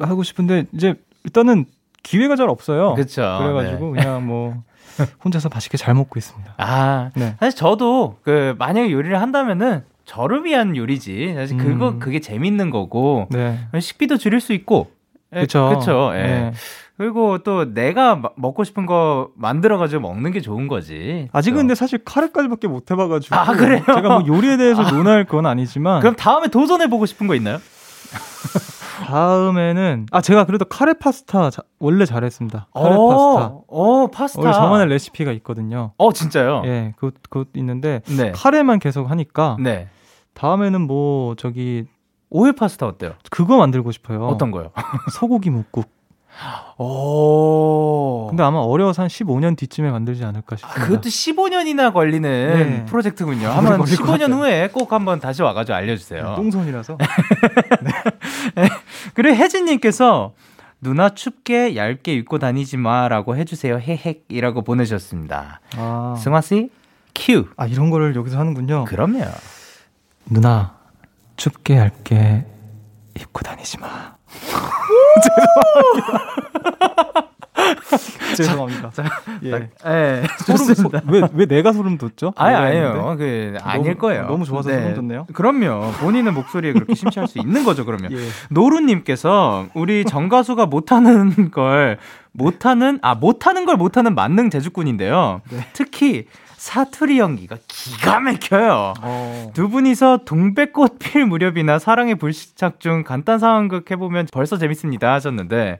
[0.00, 0.94] 하고 싶은데 이제
[1.24, 1.66] 일단은
[2.04, 2.94] 기회가 잘 없어요.
[2.94, 3.20] 그렇죠.
[3.40, 4.62] 그래 가지고 그냥 뭐
[5.24, 6.54] 혼자서 맛있게 잘 먹고 있습니다.
[6.56, 7.34] 아 네.
[7.40, 11.34] 사실 저도 그 만약에 요리를 한다면은 저를 위한 요리지.
[11.34, 11.98] 사실 그거 음.
[11.98, 13.58] 그게 재밌는 거고 네.
[13.78, 14.90] 식비도 줄일 수 있고.
[15.32, 15.76] 예, 그렇죠.
[15.78, 16.12] 그쵸.
[16.14, 16.52] 예.
[16.98, 17.04] 네.
[17.04, 21.28] 그리고 또 내가 마- 먹고 싶은 거 만들어 가지고 먹는 게 좋은 거지.
[21.32, 21.62] 아직은 그쵸?
[21.62, 23.82] 근데 사실 카레까지밖에 못 해봐가지고 아, 그래요?
[23.86, 27.58] 제가 뭐 요리에 대해서 논할 건 아니지만 그럼 다음에 도전해 보고 싶은 거 있나요?
[29.06, 32.66] 다음에는 아 제가 그래도 카레 파스타 자- 원래 잘했습니다.
[32.74, 34.40] 카레 어, 파스타 어, 파스타.
[34.42, 35.92] 원래 저만의 레시피가 있거든요.
[35.98, 36.62] 어, 진짜요?
[36.66, 38.32] 예, 그것 그것 있는데 네.
[38.32, 39.88] 카레만 계속 하니까 네.
[40.34, 41.84] 다음에는 뭐 저기
[42.30, 43.12] 오일 파스타 어때요?
[43.30, 44.26] 그거 만들고 싶어요.
[44.26, 44.70] 어떤 거요?
[45.12, 45.97] 소고기 묵국.
[46.76, 48.26] 오.
[48.28, 50.84] 근데 아마 어려워서 한 15년 뒤쯤에 만들지 않을까 아, 싶습니다.
[50.86, 52.84] 그것도 15년이나 걸리는 네.
[52.84, 53.48] 프로젝트군요.
[53.78, 54.36] 것 15년 같아요.
[54.36, 56.34] 후에 꼭 한번 다시 와가지고 알려주세요.
[56.36, 56.98] 똥손이라서.
[59.14, 60.34] 그리고 혜진님께서
[60.80, 63.80] 누나 춥게 얇게 입고 다니지 마라고 해주세요.
[63.80, 65.60] 헤헷이라고 보내주셨습니다.
[65.76, 66.70] 아, 승화 씨,
[67.14, 67.46] 큐.
[67.56, 68.84] 아 이런 거를 여기서 하는군요.
[68.84, 69.24] 그럼요.
[70.26, 70.76] 누나
[71.36, 72.44] 춥게 얇게
[73.18, 74.17] 입고 다니지 마.
[78.36, 78.90] 죄송합니다.
[78.90, 79.40] 죄송합니다.
[79.44, 79.70] 예.
[79.86, 81.00] 예, 소름 좋습니다.
[81.00, 82.32] 소- 왜, 왜 내가 소름 돋죠?
[82.36, 83.16] 아니 아니에요.
[83.18, 84.26] 그 아닐 너무- 거예요.
[84.26, 85.26] 너무 좋아서 소름 돋네요.
[85.32, 85.92] 그럼요.
[86.00, 87.84] 본인의 목소리에 그렇게 심취할 수 있는 거죠.
[87.84, 88.16] 그러면 예.
[88.50, 91.98] 노루님께서 우리 정가수가 못하는 걸
[92.32, 95.40] 못하는 아 못하는 걸 못하는 만능 제주꾼인데요.
[95.50, 95.66] 네.
[95.72, 96.26] 특히
[96.58, 98.94] 사투리 연기가 기가 막혀요.
[99.00, 105.78] 어, 두 분이서 동백꽃 필 무렵이나 사랑의 불시착 중 간단 상황극 해보면 벌써 재밌습니다 하셨는데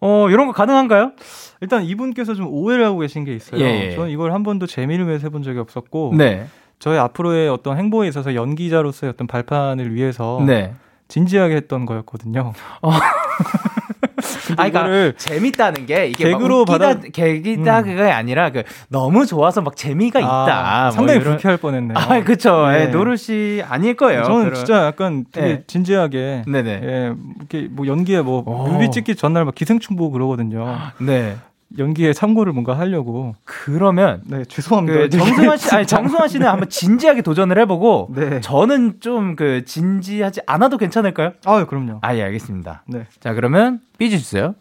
[0.00, 1.12] 어 이런 거 가능한가요?
[1.60, 3.60] 일단 이분께서 좀 오해를 하고 계신 게 있어요.
[3.60, 3.94] 예, 예.
[3.94, 6.46] 저는 이걸 한 번도 재미를 위해서 해본 적이 없었고 네,
[6.78, 10.74] 저의 앞으로의 어떤 행보에 있어서 연기자로서의 어떤 발판을 위해서 네.
[11.08, 12.54] 진지하게 했던 거였거든요.
[14.56, 17.84] 아니, 그러니까 재밌다는 게 이게 개그로 받아 개기다 음.
[17.84, 20.82] 그게 아니라 그 너무 좋아서 막 재미가 아, 있다.
[20.82, 21.30] 뭐 상당히 뭐.
[21.30, 21.96] 불쾌할 뻔했네요.
[21.96, 22.68] 아, 그렇죠.
[22.68, 22.82] 네.
[22.82, 24.24] 예, 노릇이 아닐 거예요.
[24.24, 24.54] 저는 그런...
[24.54, 25.62] 진짜 약간 되게 네.
[25.66, 26.80] 진지하게 네네.
[26.82, 30.76] 예, 이렇게 뭐 연기에 뭐 뮤비 찍기 전날 막 기생충 보고 그러거든요.
[31.00, 31.36] 네.
[31.76, 33.34] 연기에 참고를 뭔가 하려고.
[33.44, 34.98] 그러면 네 죄송합니다.
[35.00, 38.08] 그 정승환 씨, 아니 정승환 씨는 한번 진지하게 도전을 해보고.
[38.16, 38.40] 네.
[38.40, 41.32] 저는 좀 그 진지하지 않아도 괜찮을까요?
[41.44, 41.98] 아 그럼요.
[42.00, 42.84] 아예 알겠습니다.
[42.86, 43.06] 네.
[43.20, 44.54] 자 그러면 삐지 주세요.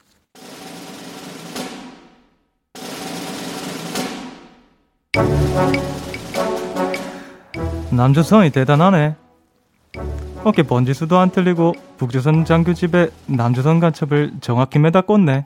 [7.91, 9.15] 남조선이 대단하네.
[10.43, 15.45] 어깨 번지수도 안 틀리고 북조선 장교 집에 남조선 간첩을 정확히 매다 꽂네.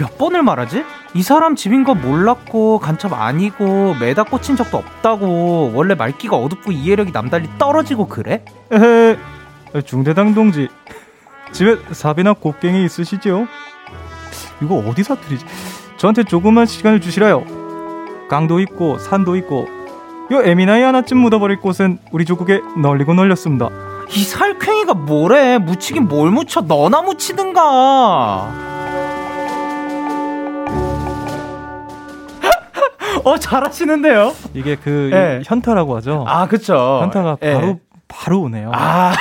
[0.00, 0.82] 몇 번을 말하지?
[1.12, 7.12] 이 사람 집인 거 몰랐고 간첩 아니고 매다 꽂힌 적도 없다고 원래 말기가 어둡고 이해력이
[7.12, 8.42] 남달리 떨어지고 그래?
[8.72, 9.18] 에헤
[9.84, 10.68] 중대당 동지
[11.52, 13.46] 집에 사비나 곡괭이 있으시죠?
[14.62, 15.44] 이거 어디 사투리지?
[15.98, 17.44] 저한테 조금만 시간을 주시라요
[18.30, 19.68] 강도 있고 산도 있고
[20.32, 23.68] 요 에미나이 하나쯤 묻어버릴 곳은 우리 조국에 널리고 널렸습니다
[24.08, 28.69] 이 살쾡이가 뭐래 묻히긴 뭘 묻혀 너나 묻히든가
[33.24, 34.32] 어 잘하시는데요.
[34.54, 35.42] 이게 그 네.
[35.44, 36.24] 현타라고 하죠.
[36.26, 37.00] 아 그렇죠.
[37.02, 37.54] 현타가 네.
[37.54, 38.72] 바로 바로 오네요.
[38.74, 39.12] 아,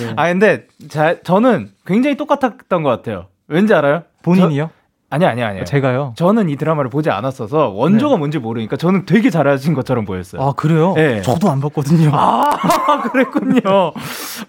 [0.00, 0.12] 예.
[0.16, 3.26] 아 근데 자, 저는 굉장히 똑같았던 것 같아요.
[3.46, 4.02] 왠지 알아요?
[4.22, 4.68] 본인이요?
[4.70, 4.78] 저,
[5.10, 5.64] 아니 아니 아니.
[5.64, 6.12] 제가요.
[6.16, 8.18] 저는 이 드라마를 보지 않았어서 원조가 네.
[8.18, 10.42] 뭔지 모르니까 저는 되게 잘하신 것처럼 보였어요.
[10.42, 10.92] 아 그래요?
[10.94, 11.22] 네.
[11.22, 12.10] 저도 안 봤거든요.
[12.12, 12.50] 아
[13.10, 13.60] 그랬군요.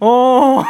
[0.02, 0.64] 어.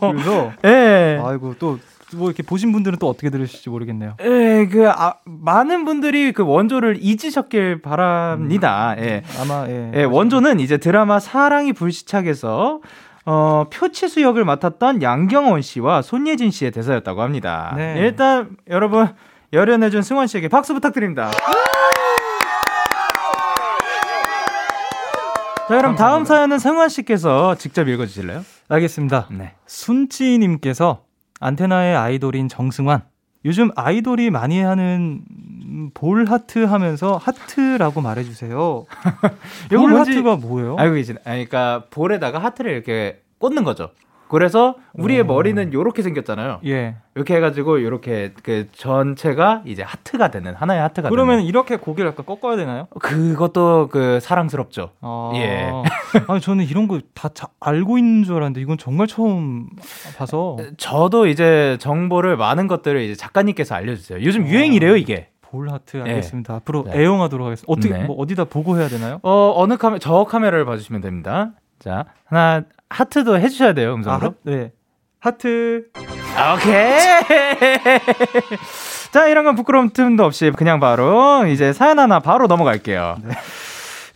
[0.00, 0.50] 그래서.
[0.64, 0.68] 예.
[0.68, 1.22] 네.
[1.24, 1.78] 아이고 또
[2.14, 4.16] 뭐 이렇게 보신 분들은 또 어떻게 들으실지 모르겠네요.
[4.20, 8.94] 예, 그 아, 많은 분들이 그 원조를 잊으셨길 바랍니다.
[8.98, 9.22] 음, 예.
[9.40, 9.92] 아마 예.
[9.94, 12.80] 예 원조는 이제 드라마 사랑이 불시착에서
[13.24, 17.74] 어, 표치수 역을 맡았던 양경원 씨와 손예진 씨의 대사였다고 합니다.
[17.76, 17.96] 네.
[17.98, 19.08] 일단 여러분
[19.52, 21.30] 열연해준 승원 씨에게 박수 부탁드립니다.
[25.68, 28.44] 자, 그럼 다음 사연은 승원 씨께서 직접 읽어주실래요?
[28.68, 29.26] 알겠습니다.
[29.32, 29.54] 네.
[29.66, 31.05] 순지님께서
[31.40, 33.02] 안테나의 아이돌인 정승환.
[33.44, 35.22] 요즘 아이돌이 많이 하는
[35.94, 38.86] 볼 하트 하면서 하트라고 말해주세요.
[39.70, 40.76] 볼 하트가 뭐예요?
[40.76, 41.20] 알고 계시나?
[41.22, 43.90] 그러니까 볼에다가 하트를 이렇게 꽂는 거죠.
[44.28, 45.24] 그래서 우리의 오.
[45.24, 46.60] 머리는 요렇게 생겼잖아요.
[46.66, 46.96] 예.
[47.14, 51.44] 이렇게 해가지고 요렇게 그 전체가 이제 하트가 되는 하나의 하트가 그러면 되는.
[51.48, 52.86] 이렇게 고개를 약간 꺾어야 되나요?
[53.00, 54.90] 그것도 그 사랑스럽죠.
[55.00, 55.32] 아.
[55.34, 55.70] 예.
[56.28, 59.68] 아니 저는 이런 거 다 알고 있는 줄 알았는데 이건 정말 처음
[60.18, 60.56] 봐서.
[60.76, 64.22] 저도 이제 정보를 많은 것들을 이제 작가님께서 알려주세요.
[64.22, 64.48] 요즘 아.
[64.48, 65.28] 유행이래요 이게.
[65.42, 66.52] 볼 하트 알겠습니다.
[66.52, 66.56] 네.
[66.56, 66.98] 앞으로 네.
[67.00, 67.72] 애용하도록 하겠습니다.
[67.72, 68.04] 어떻게 네.
[68.04, 69.20] 뭐 어디다 보고 해야 되나요?
[69.22, 71.52] 어 어느 카메라 저 카메라를 봐주시면 됩니다.
[71.78, 74.26] 자 하나 하트도 해주셔야 돼요, 음성으로.
[74.28, 74.72] 아, 네.
[75.20, 75.86] 하트.
[76.54, 77.00] 오케이.
[79.12, 83.16] 자, 이런 건 부끄러움 틈도 없이 그냥 바로 이제 사연 하나 바로 넘어갈게요.
[83.24, 83.34] 네.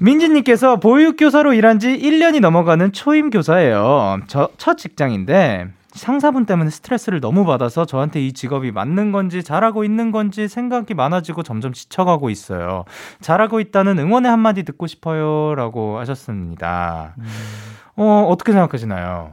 [0.00, 4.20] 민지님께서 보육교사로 일한 지 1년이 넘어가는 초임 교사예요.
[4.28, 10.12] 저 첫 직장인데 상사분 때문에 스트레스를 너무 받아서 저한테 이 직업이 맞는 건지 잘하고 있는
[10.12, 12.84] 건지 생각이 많아지고 점점 지쳐가고 있어요.
[13.20, 15.54] 잘하고 있다는 응원의 한마디 듣고 싶어요.
[15.56, 17.14] 라고 하셨습니다.
[17.18, 17.24] 음.
[18.02, 19.32] 어, 어떻게 생각하시나요?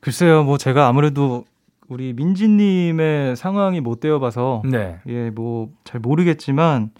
[0.00, 1.44] 글쎄요, 뭐 제가 아무래도
[1.88, 4.98] 우리 민지님의 상황이 못 되어봐서 네.
[5.08, 6.90] 예, 뭐 잘 모르겠지만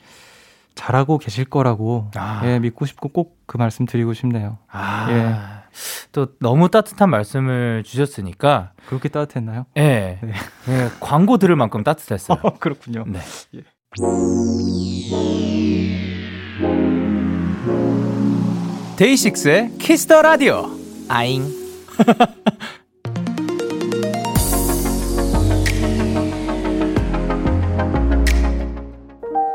[0.75, 2.43] 잘하고 계실 거라고 아.
[2.45, 4.59] 예, 믿고 싶고 꼭 그 말씀 드리고 싶네요.
[4.69, 5.07] 아.
[5.11, 5.37] 예.
[6.11, 9.67] 또 너무 따뜻한 말씀을 주셨으니까 그렇게 따뜻했나요?
[9.77, 10.19] 예.
[10.21, 10.33] 네.
[10.67, 10.89] 네.
[10.99, 12.39] 광고 들을 만큼 따뜻했어요.
[12.43, 13.05] 어, 그렇군요.
[13.07, 13.21] 네.
[13.55, 13.63] 예.
[18.97, 20.71] DAY6의 Kiss the Radio.
[21.09, 21.45] 아잉.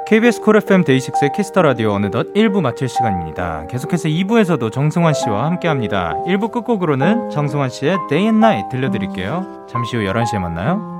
[0.05, 3.65] KBS 콜 FM 데이식스의 키스터 라디오 어느덧 1부 마칠 시간입니다.
[3.67, 6.15] 계속해서 2부에서도 정승환 씨와 함께 합니다.
[6.27, 9.65] 1부 끝곡으로는 정승환 씨의 Day and Night 들려드릴게요.
[9.69, 10.90] 잠시 후 11시에 만나요.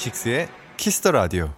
[0.00, 1.50] DAY6의 Kiss the Radio.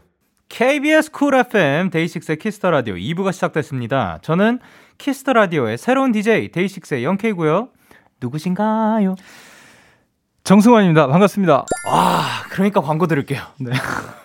[0.48, 4.18] KBS 쿨 FM 데이식스의 키스터 라디오 2부가 시작됐습니다.
[4.22, 4.59] 저는
[4.99, 7.68] Kiss the Radio의 새로운 DJ 데이식스의 영케이고요.
[8.20, 9.14] 누구신가요?
[10.44, 11.07] 정승환입니다.
[11.07, 11.64] 반갑습니다.
[11.88, 13.42] 아, 그러니까 광고 드릴게요.
[13.59, 13.70] 네.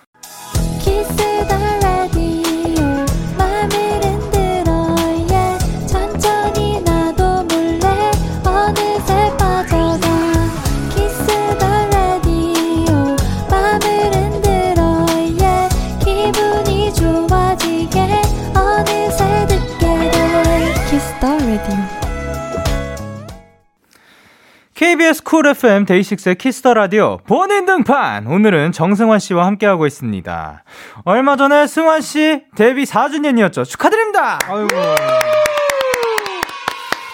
[24.77, 30.63] KBS 쿨 FM 데이식스의 키스터 라디오 본인 등판 오늘은 정승환 씨와 함께하고 있습니다.
[31.03, 33.65] 얼마 전에 승환 씨 데뷔 4주년이었죠.
[33.65, 34.37] 축하드립니다.
[34.43, 34.67] 아이고.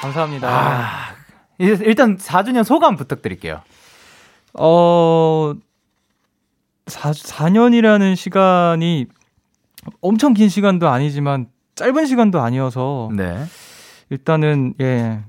[0.01, 0.49] 감사합니다.
[0.49, 1.15] 아,
[1.57, 3.61] 일단 4주년 소감 부탁드릴게요.
[4.59, 5.53] 어
[6.87, 9.05] 4, 4년이라는 시간이
[10.01, 13.45] 엄청 긴 시간도 아니지만 짧은 시간도 아니어서 네.
[14.09, 15.23] 일단은 예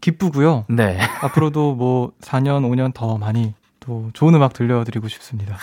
[0.00, 0.64] 기쁘고요.
[0.68, 0.98] 네.
[1.22, 5.56] 앞으로도 뭐 4년, 5년 더 많이 또 좋은 음악 들려드리고 싶습니다.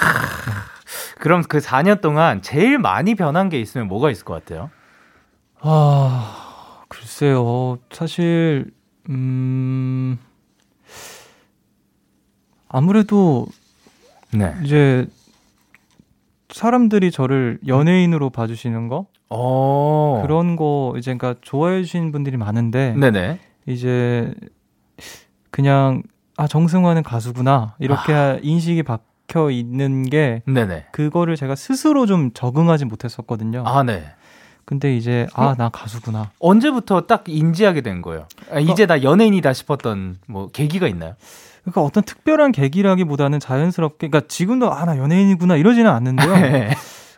[1.20, 4.70] 그럼 그 4년 동안 제일 많이 변한 게 있으면 뭐가 있을 것 같아요?
[5.62, 7.80] 아, 글쎄요.
[7.92, 8.72] 사실,
[9.10, 10.18] 음,
[12.68, 13.48] 아무래도
[14.34, 14.54] 네.
[14.64, 15.08] 이제
[16.50, 19.08] 사람들이 저를 연예인으로 봐주시는 거?
[19.30, 20.22] 어.
[20.24, 23.40] 그런 거 이제 그러니까 좋아해 주시는 분들이 많은데 네네.
[23.68, 24.34] 이제
[25.52, 26.04] 그냥
[26.38, 28.38] 아 정승환은 가수구나 이렇게 아.
[28.42, 30.88] 인식이 박혀 있는 게 네네.
[30.92, 33.64] 그거를 제가 스스로 좀 적응하지 못했었거든요.
[33.66, 34.06] 아, 네.
[34.66, 36.32] 근데 이제 아 나 가수구나.
[36.40, 38.28] 언제부터 딱 인지하게 된 거예요?
[38.52, 41.16] 아, 이제 나 연예인이다 싶었던 뭐 계기가 있나요?
[41.62, 46.30] 그러니까 어떤 특별한 계기라기보다는 자연스럽게 그러니까 지금도 아 나 연예인이구나 이러지는 않는데요.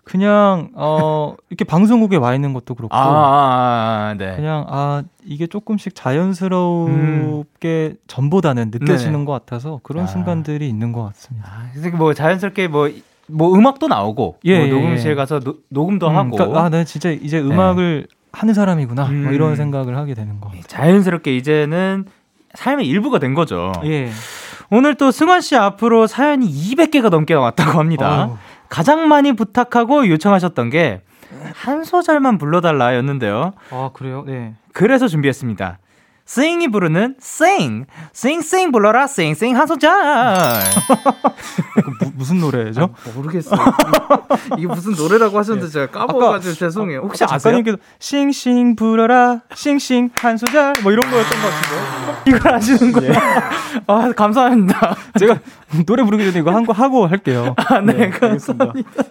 [0.08, 0.12] 네.
[0.12, 4.36] 그냥 어 이렇게 방송국에 와 있는 것도 그렇고 아, 아, 아, 네.
[4.36, 9.14] 그냥 아 이게 조금씩 자연스럽게 전보다는 느껴지는 음.
[9.14, 9.26] 네네.
[9.26, 10.08] 것 같아서 그런 아.
[10.08, 11.52] 순간들이 있는 것 같습니다.
[11.52, 12.90] 아, 그래서 뭐 자연스럽게 뭐,
[13.28, 15.16] 뭐 음악도 나오고 예, 뭐 예, 녹음실 예.
[15.16, 19.06] 가서 노, 녹음도 음, 하고 그러니까 아, 나 진짜 이제 음악을 하는 사람이구나.
[19.08, 19.24] 음.
[19.26, 20.52] 뭐 이런 생각을 하게 되는 거.
[20.56, 22.06] 예, 자연스럽게 이제는
[22.54, 23.74] 삶의 일부가 된 거죠.
[23.84, 24.10] 예.
[24.70, 28.26] 오늘 또 승환 씨 앞으로 사연이 200개가 넘게 왔다고 합니다.
[28.26, 28.38] 어우,
[28.70, 31.02] 가장 많이 부탁하고 요청하셨던 게
[31.54, 33.54] 한 소절만 불러달라였는데요.
[33.72, 34.24] 아 그래요?
[34.26, 34.54] 네.
[34.74, 35.78] 그래서 준비했습니다.
[36.28, 39.90] 싱이 부르는 Sing, Sing Sing 불러라 Sing Sing 한 소절.
[42.02, 42.90] 무, 무슨 노래죠?
[42.94, 43.58] 아, 모르겠어요.
[44.58, 47.00] 이게 무슨 노래라고 하셨는데 제가 까먹어가지고 죄송해요.
[47.00, 47.54] 혹시 아까 아세요?
[47.54, 53.14] 작가님께서 싱싱 불어라 싱싱 한 소절 뭐 이런 거였던 것 같은데 이걸 아시는 거예요?
[53.88, 54.96] 아 감사합니다.
[55.18, 55.40] 제가
[55.86, 57.56] 노래 부르기 전에 이거 한 거 하고 할게요.
[57.56, 58.66] 아, 네, 알겠습니다.
[58.66, 59.04] 감사합니다.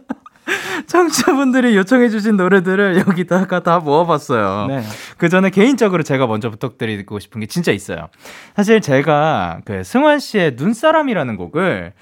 [0.87, 4.67] 청취자분들이 요청해주신 노래들을 여기다가 다 모아봤어요.
[4.69, 4.83] 네.
[5.19, 8.09] 그 전에 개인적으로 제가 먼저 부탁드리고 싶은 게 진짜 있어요.
[8.55, 11.93] 사실 제가 그 승환 씨의 눈사람이라는 곡을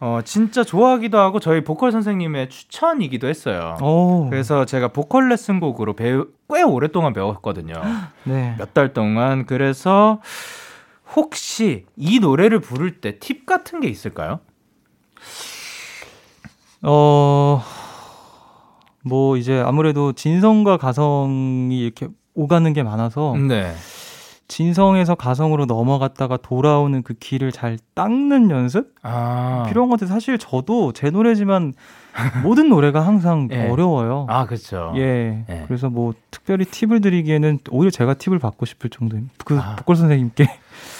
[0.00, 3.78] 어, 진짜 좋아하기도 하고 저희 보컬 선생님의 추천이기도 했어요.
[3.80, 4.28] 오.
[4.28, 7.74] 그래서 제가 보컬 레슨 곡으로 배우, 꽤 오랫동안 배웠거든요.
[8.24, 8.54] 네.
[8.58, 9.46] 몇달 동안.
[9.46, 10.20] 그래서
[11.16, 14.40] 혹시 이 노래를 부를 때 팁 같은 게 있을까요?
[16.82, 17.62] 어,
[19.04, 23.72] 뭐 이제 아무래도 진성과 가성이 이렇게 오가는 게 많아서 네.
[24.48, 29.64] 진성에서 가성으로 넘어갔다가 돌아오는 그 길을 잘 닦는 연습 아.
[29.68, 30.14] 필요한 것 같아요.
[30.14, 31.72] 사실 저도 제 노래지만
[32.44, 33.68] 모든 노래가 항상 예.
[33.68, 34.26] 어려워요.
[34.28, 34.92] 아, 그렇죠.
[34.96, 35.44] 예.
[35.48, 35.64] 예.
[35.66, 39.34] 그래서 뭐 특별히 팁을 드리기에는 오히려 제가 팁을 받고 싶을 정도입니다.
[39.44, 39.76] 그 아.
[39.76, 40.46] 보컬 선생님께.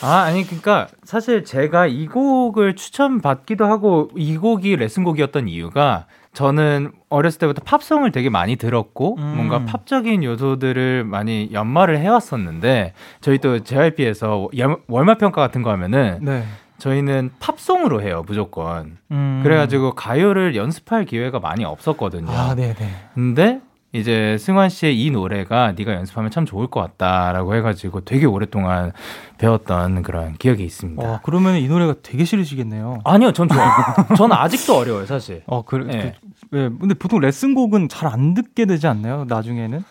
[0.02, 7.38] 아, 아니 그러니까 사실 제가 이 곡을 추천받기도 하고 이 곡이 레슨곡이었던 이유가 저는 어렸을
[7.38, 9.34] 때부터 팝송을 되게 많이 들었고 음.
[9.36, 14.48] 뭔가 팝적인 요소들을 많이 연마를 해왔었는데 저희 또 JYP에서
[14.88, 16.44] 월말 평가 같은 거 하면은 네.
[16.78, 19.40] 저희는 팝송으로 해요 무조건 음.
[19.44, 22.30] 그래가지고 가요를 연습할 기회가 많이 없었거든요.
[22.30, 22.88] 아, 네, 네.
[23.14, 23.60] 근데
[23.94, 28.90] 이제 승환 씨의 이 노래가 네가 연습하면 참 좋을 것 같다라고 해가지고 되게 오랫동안
[29.38, 31.00] 배웠던 그런 기억이 있습니다.
[31.02, 33.02] 어, 그러면 이 노래가 되게 싫으시겠네요.
[33.04, 33.70] 아니요, 전 좋아요.
[34.18, 35.44] 저는 아직도 어려워요, 사실.
[35.46, 35.86] 어, 그래.
[35.94, 36.14] 예.
[36.50, 36.68] 그, 예.
[36.76, 39.24] 근데 보통 레슨곡은 잘 안 듣게 되지 않나요?
[39.28, 39.84] 나중에는?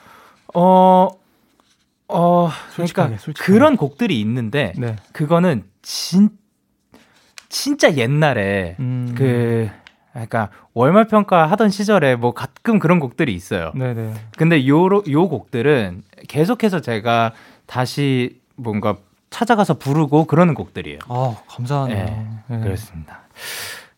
[0.54, 1.08] 어,
[2.10, 3.52] 어, 솔직하게, 그러니까 솔직하게.
[3.54, 4.98] 그런 곡들이 있는데 네.
[5.14, 6.30] 그거는 진
[7.50, 9.14] 진짜 옛날에 음.
[9.18, 9.70] 그
[10.14, 13.72] 그러니까 월말 평가 하던 시절에 뭐 가끔 그런 곡들이 있어요.
[13.76, 14.14] 네, 네.
[14.38, 17.34] 근데 요, 요 곡들은 계속해서 제가
[17.66, 18.96] 다시 뭔가
[19.32, 21.00] 찾아가서 부르고 그러는 곡들이에요.
[21.10, 21.98] 아, 감사하네요.
[22.52, 22.60] 예, 예.
[22.60, 23.22] 그렇습니다.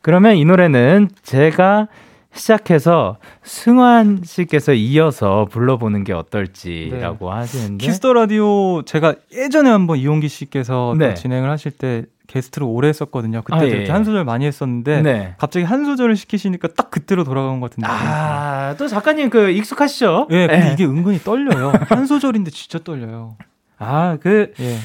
[0.02, 1.90] 그러면 이 노래는 제가
[2.32, 7.36] 시작해서 승환 씨께서 이어서 불러보는 게 어떨지라고 네.
[7.36, 11.14] 하시는데 키스 더 라디오 제가 예전에 한번 이홍기 씨께서 네.
[11.14, 13.42] 진행을 하실 때 게스트로 오래 했었거든요.
[13.44, 13.70] 그때 아, 예.
[13.70, 15.36] 이렇게 한 소절 많이 했었는데 네.
[15.38, 17.88] 갑자기 한 소절을 시키시니까 딱 그때로 돌아간 것 같은데.
[17.90, 20.28] 아, 또 작가님 그 익숙하시죠?
[20.32, 20.72] 예, 네.
[20.74, 21.74] 이게 은근히 떨려요.
[21.88, 23.38] 한 소절인데 진짜 떨려요.
[23.78, 24.78] 아, 그 예.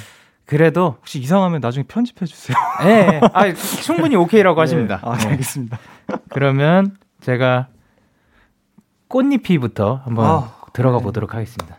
[0.47, 2.57] 그래도 혹시 이상하면 나중에 편집해 주세요.
[2.82, 4.99] 네, 아, 충분히 오케이라고 하십니다.
[5.03, 5.78] 아, 알겠습니다.
[6.30, 7.68] 그러면 제가
[9.07, 11.05] 꽃잎이부터 한번 아, 들어가 네.
[11.05, 11.76] 보도록 하겠습니다.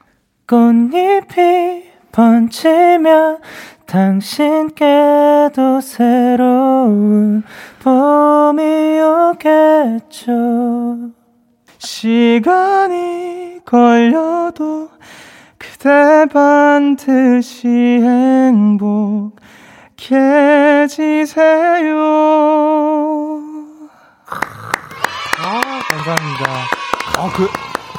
[0.47, 3.39] 꽃잎이 번지면
[3.91, 7.43] 당신께도 새로운
[7.83, 10.31] 봄이 오겠죠.
[11.77, 14.89] 시간이 걸려도
[15.57, 19.35] 그대 반드시 행복해지세요.
[25.43, 26.45] 아, 감사합니다.
[27.17, 27.49] 아, 그,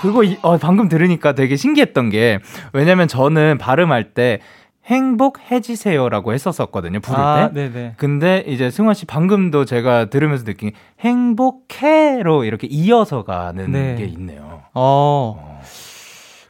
[0.00, 2.38] 그거, 어, 방금 들으니까 되게 신기했던 게,
[2.72, 4.40] 왜냐면 저는 발음할 때,
[4.86, 7.68] 행복해지세요라고 했었었거든요, 부를 아, 때.
[7.68, 7.94] 네네.
[7.96, 13.94] 근데 이제 승환 씨 방금도 제가 들으면서 느낀 게 행복해로 이렇게 이어서 가는 네.
[13.96, 14.62] 게 있네요.
[14.74, 15.36] 어.
[15.38, 15.60] 어.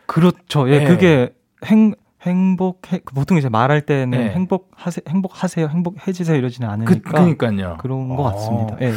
[0.06, 0.68] 그렇죠.
[0.70, 0.84] 예, 네.
[0.84, 1.32] 그게
[1.64, 4.30] 행, 행복해 보통 이제 말할 때는 네.
[4.30, 8.32] 행복하세 행복하세요 행복해지세요 이러지는 않으니까 그, 그러니까요 그런 것 어.
[8.32, 8.76] 같습니다.
[8.80, 8.92] 예.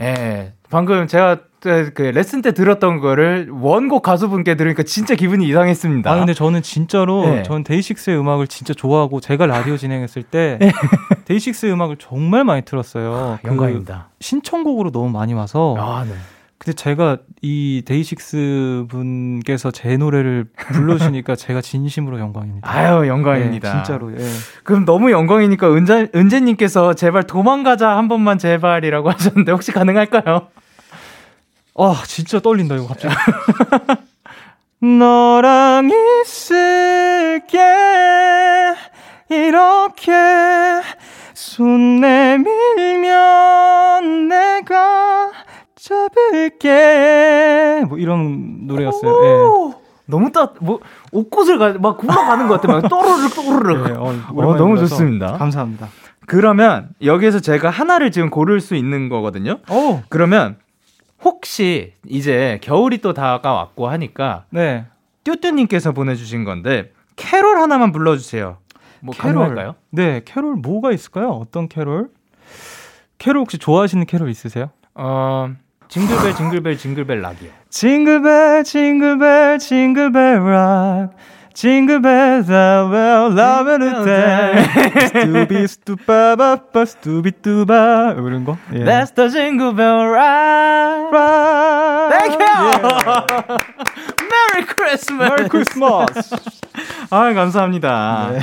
[0.00, 0.52] 예.
[0.70, 6.10] 방금 제가 그 레슨 때 들었던 거를 원곡 가수분께 들으니까 진짜 기분이 이상했습니다.
[6.10, 7.42] 아 근데 저는 진짜로 네.
[7.42, 10.72] 전 데이식스의 음악을 진짜 좋아하고 제가 라디오 진행했을 때 네.
[11.26, 13.14] 데이식스의 음악을 정말 많이 들었어요.
[13.14, 14.08] 아, 그 영광입니다.
[14.10, 16.14] 그 신청곡으로 너무 많이 와서 아, 네.
[16.62, 20.44] 근데 제가 이 데이식스 분께서 제 노래를
[20.74, 22.70] 불러주시니까 제가 진심으로 영광입니다.
[22.70, 23.72] 아유, 영광입니다.
[23.72, 24.18] 네, 진짜로, 예.
[24.62, 30.48] 그럼 너무 영광이니까 은재, 은재님께서 제발 도망가자 한 번만 제발이라고 하셨는데 혹시 가능할까요?
[31.78, 33.14] 아, 진짜 떨린다, 이거 갑자기.
[34.84, 35.88] 너랑
[36.22, 37.58] 있을게,
[39.30, 40.12] 이렇게
[41.32, 43.08] 손 내밀면
[44.28, 45.30] 내가
[45.80, 49.24] 잡을게 뭐 이런 노래였어요.
[49.24, 49.74] 예.
[50.06, 50.80] 너무 따, 뭐,
[51.12, 52.80] 옷꽃을 가, 막 굴러가는 것 같아요.
[52.80, 53.86] 막 또르륵 또르륵.
[53.86, 55.38] 네, 어, 어, 너무 좋습니다.
[55.38, 55.88] 감사합니다.
[56.26, 59.58] 그러면 여기에서 제가 하나를 지금 고를 수 있는 거거든요.
[59.70, 60.00] 오.
[60.08, 60.56] 그러면
[61.22, 64.86] 혹시 이제 겨울이 또 다가왔고 하니까 네.
[65.24, 68.58] 뚜뚜님께서 보내주신 건데 캐롤 하나만 불러주세요.
[69.00, 69.34] 뭐 캐롤.
[69.34, 69.74] 가능할까요?
[69.90, 71.30] 네, 캐롤 뭐가 있을까요?
[71.30, 72.10] 어떤 캐롤?
[73.18, 74.70] 캐롤 혹시 좋아하시는 캐롤 있으세요?
[74.94, 75.50] 어,
[75.90, 77.50] 징글벨 징글벨 징글벨 락이요.
[77.68, 81.10] 징글벨 징글벨 징글벨 락
[81.52, 88.56] 징글벨 벨 라면은 때 스투비 스투바바바 스투비 뚜바 이런 거.
[88.72, 88.84] 예.
[88.84, 91.10] That's the jingle bell ride.
[91.10, 92.14] ride.
[92.14, 92.46] Thank you.
[92.46, 93.58] Yeah.
[94.30, 95.18] Merry Christmas.
[95.18, 96.30] Merry Christmas.
[97.10, 98.30] 아 감사합니다.
[98.30, 98.38] 네.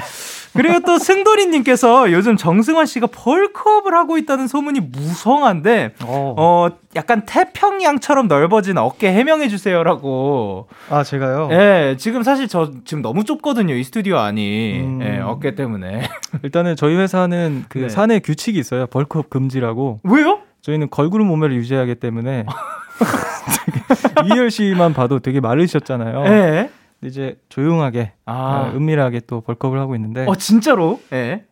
[0.57, 8.27] 그리고 또 승돌이님께서 요즘 정승환 씨가 벌크업을 하고 있다는 소문이 무성한데, 어, 어 약간 태평양처럼
[8.27, 10.67] 넓어진 어깨 해명해 주세요라고.
[10.89, 11.49] 아, 제가요?
[11.51, 14.81] 예, 네, 지금 사실 저 지금 너무 좁거든요, 이 스튜디오 안이.
[14.81, 14.97] 음...
[14.99, 16.09] 네, 어깨 때문에.
[16.43, 17.89] 일단은 저희 회사는 그 네.
[17.89, 18.87] 사내 규칙이 있어요.
[18.87, 19.99] 벌크업 금지라고.
[20.03, 20.39] 왜요?
[20.61, 22.45] 저희는 걸그룹 몸매를 유지하기 때문에.
[24.25, 26.23] 이열 씨만 봐도 되게 마르셨잖아요.
[26.23, 26.69] 네.
[27.03, 28.71] 이제 조용하게 아.
[28.73, 30.25] 어, 은밀하게 또 벌크업을 하고 있는데.
[30.27, 30.99] 어 진짜로?
[31.11, 31.15] 예.
[31.15, 31.45] 네.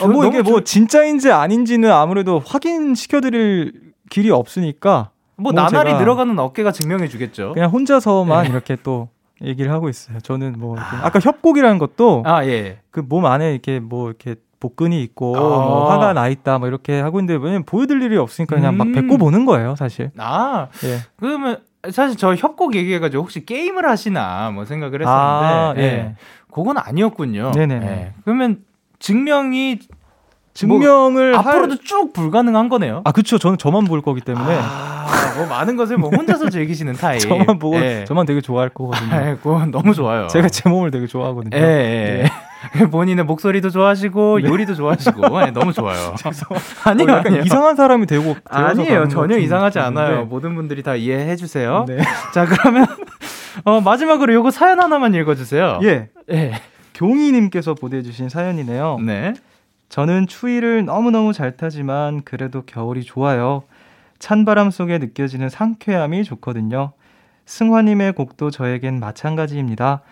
[0.00, 5.10] 어, 뭐 이게 뭐 진짜인지 아닌지는 아무래도 확인 시켜드릴 길이 없으니까.
[5.36, 7.52] 뭐, 뭐 나날이 늘어가는 어깨가 증명해주겠죠.
[7.54, 8.50] 그냥 혼자서만 네.
[8.50, 9.08] 이렇게 또
[9.42, 10.20] 얘기를 하고 있어요.
[10.20, 11.00] 저는 뭐 아.
[11.02, 12.80] 아까 협곡이라는 것도 아 예.
[12.90, 15.40] 그 몸 안에 이렇게 뭐 이렇게 복근이 있고 아.
[15.40, 18.78] 뭐 화가 나 있다 뭐 이렇게 하고 있는데 왜냐면 보여드릴 일이 없으니까 그냥 음.
[18.78, 20.10] 막 뱉고 보는 거예요 사실.
[20.18, 20.98] 아 예.
[21.16, 21.58] 그러면
[21.90, 25.82] 사실 저 협곡 얘기해가지고 혹시 게임을 하시나 뭐 생각을 했었는데, 아, 예.
[25.82, 26.14] 예.
[26.52, 27.52] 그건 아니었군요.
[27.52, 27.74] 네네.
[27.82, 28.12] 예.
[28.24, 28.58] 그러면
[28.98, 29.78] 증명이
[30.52, 33.02] 증명을 뭐 앞으로도 쭉 불가능한 거네요.
[33.04, 33.38] 아, 그렇죠.
[33.38, 34.58] 저는 저만 볼 거기 때문에.
[34.60, 37.20] 아, 뭐 많은 것을 뭐 혼자서 즐기시는 타입.
[37.20, 38.04] 저만 보고 예.
[38.06, 39.14] 저만 되게 좋아할 거거든요.
[39.14, 40.26] 아이고, 너무 좋아요.
[40.26, 41.56] 제가 제 몸을 되게 좋아하거든요.
[41.56, 41.62] 예.
[42.24, 42.30] 예.
[42.74, 42.86] 네.
[42.90, 44.48] 본인의 목소리도 좋아하시고 네.
[44.48, 46.14] 요리도 좋아하시고 네, 너무 좋아요.
[46.84, 49.08] 아니요, 어, 약간 이상한 사람이 되고 아니에요.
[49.08, 50.24] 전혀 이상하지 않아요.
[50.26, 51.84] 모든 분들이 다 이해해 주세요.
[51.88, 51.98] 네.
[52.32, 52.86] 자, 그러면
[53.64, 55.80] 어, 마지막으로 요거 사연 하나만 읽어 주세요.
[55.82, 56.08] 예.
[56.30, 56.52] 예.
[56.92, 58.98] 경희 님께서 보내 주신 사연이네요.
[59.04, 59.34] 네.
[59.88, 63.64] 저는 추위를 너무너무 잘 타지만 그래도 겨울이 좋아요.
[64.18, 66.92] 찬바람 속에 느껴지는 상쾌함이 좋거든요.
[67.46, 70.02] 승화님의 곡도 저에겐 마찬가지입니다.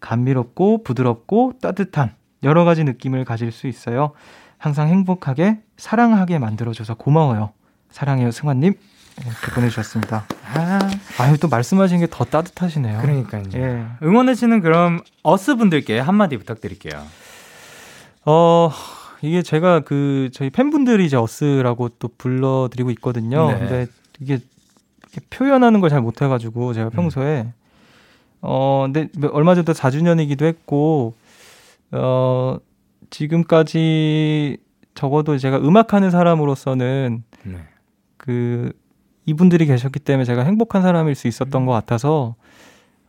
[0.00, 4.12] 감미롭고 부드럽고 따뜻한 여러 가지 느낌을 가질 수 있어요.
[4.58, 7.50] 항상 행복하게 사랑하게 만들어줘서 고마워요.
[7.90, 8.74] 사랑해요, 승환님.
[9.20, 10.26] 이렇게 보내주셨습니다.
[10.54, 10.78] 아,
[11.18, 13.00] 아유 또 말씀하신 게 더 따뜻하시네요.
[13.00, 13.42] 그러니까요.
[13.54, 13.84] 예.
[14.02, 17.02] 응원해주는 그럼 어스 분들께 한마디 부탁드릴게요.
[18.24, 18.70] 어
[19.22, 23.50] 이게 제가 그 저희 팬분들이 이제 어스라고 또 불러드리고 있거든요.
[23.50, 23.58] 네.
[23.58, 23.86] 근데
[24.20, 24.38] 이게
[25.30, 26.90] 표현하는 걸 잘 못해가지고 제가 음.
[26.90, 27.52] 평소에 음.
[28.40, 31.14] 어 근데 얼마 전에 4주년이기도 했고
[31.92, 32.58] 어
[33.10, 34.58] 지금까지
[34.94, 37.58] 적어도 제가 음악하는 사람으로서는 네.
[38.16, 38.72] 그
[39.26, 41.66] 이분들이 계셨기 때문에 제가 행복한 사람일 수 있었던 음.
[41.66, 42.34] 것 같아서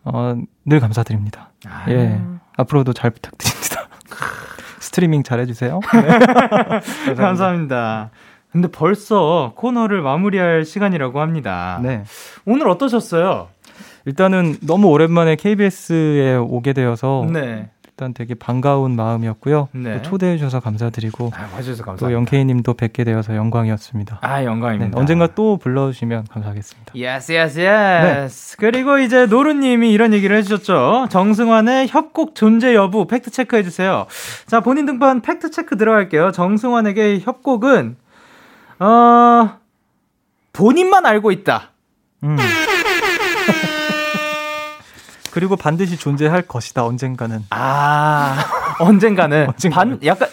[0.04, 1.52] 어, 늘 감사드립니다.
[1.66, 1.86] 아.
[1.90, 2.22] 예
[2.58, 3.88] 앞으로도 잘 부탁드립니다.
[4.80, 5.80] 스트리밍 잘 해주세요.
[7.08, 7.14] 네.
[7.16, 8.12] 감사합니다.
[8.52, 11.80] 근데 벌써 코너를 마무리할 시간이라고 합니다.
[11.84, 12.04] 네.
[12.46, 13.50] 오늘 어떠셨어요?
[14.10, 17.70] 일단은 너무 오랜만에 KBS에 오게 되어서 네.
[17.86, 19.70] 일단 되게 반가운 마음이었고요.
[19.72, 20.02] 네.
[20.02, 22.08] 초대해 주셔서 감사드리고 아, 와주셔서 감사합니다.
[22.08, 24.18] 또 영케이님도 뵙게 되어서 영광이었습니다.
[24.22, 24.96] 아 영광입니다.
[24.96, 26.94] 네, 언젠가 또 불러주시면 감사하겠습니다.
[26.96, 28.58] Yes yes yes.
[28.58, 31.10] 그리고 이제 노루님이 이런 얘기를 해주셨죠.
[31.12, 34.08] 정승환의 협곡 존재 여부 팩트 체크해 주세요.
[34.48, 36.32] 자 본인 등판 팩트 체크 들어갈게요.
[36.32, 37.96] 정승환에게 협곡은
[38.80, 39.50] 어
[40.54, 41.74] 본인만 알고 있다.
[42.24, 42.38] 음.
[45.32, 47.44] 그리고 반드시 존재할 것이다 언젠가는.
[47.52, 48.46] 아
[48.80, 49.48] 언젠가는.
[49.50, 50.00] 언젠가는.
[50.00, 50.28] 반 약간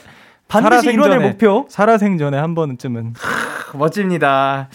[0.49, 1.67] 반드시 이뤄낼 목표.
[1.69, 3.15] 살아생전에 한 번쯤은.
[3.75, 4.69] 멋집니다.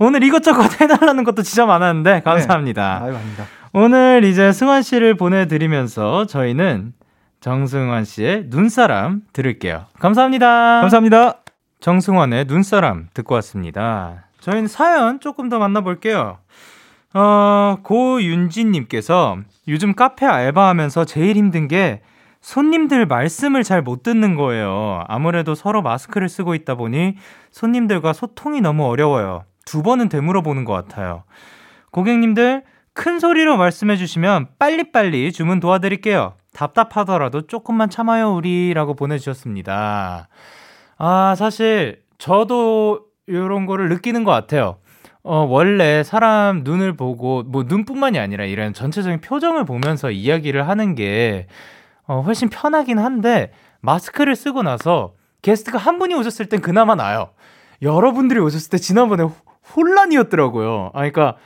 [0.00, 3.00] 오늘 이것저것 해달라는 것도 진짜 많았는데 감사합니다.
[3.00, 3.06] 네.
[3.06, 3.44] 아유, 아닙니다.
[3.72, 6.92] 오늘 이제 승환 씨를 보내드리면서 저희는
[7.40, 9.84] 정승환 씨의 눈사람 들을게요.
[10.00, 10.80] 감사합니다.
[10.80, 11.34] 감사합니다.
[11.80, 14.24] 정승환의 눈사람 듣고 왔습니다.
[14.40, 16.38] 저희는 사연 조금 더 만나볼게요.
[17.14, 22.02] 어, 고윤진님께서 요즘 카페 알바하면서 제일 힘든 게
[22.40, 25.02] 손님들 말씀을 잘 못 듣는 거예요.
[25.08, 27.16] 아무래도 서로 마스크를 쓰고 있다 보니
[27.50, 29.44] 손님들과 소통이 너무 어려워요.
[29.64, 31.24] 두 번은 되물어 보는 것 같아요.
[31.90, 36.34] 고객님들, 큰 소리로 말씀해 주시면 빨리빨리 주문 도와드릴게요.
[36.52, 38.72] 답답하더라도 조금만 참아요, 우리.
[38.74, 40.28] 라고 보내주셨습니다.
[40.98, 44.78] 아, 사실 저도 이런 거를 느끼는 것 같아요.
[45.22, 51.46] 어, 원래 사람 눈을 보고, 뭐 눈뿐만이 아니라 이런 전체적인 표정을 보면서 이야기를 하는 게,
[52.06, 57.30] 어, 훨씬 편하긴 한데, 마스크를 쓰고 나서 게스트가 한 분이 오셨을 땐 그나마 나아요.
[57.82, 59.24] 여러분들이 오셨을 때 지난번에
[59.76, 60.90] 혼란이었더라고요.
[60.94, 61.36] 아, 그러니까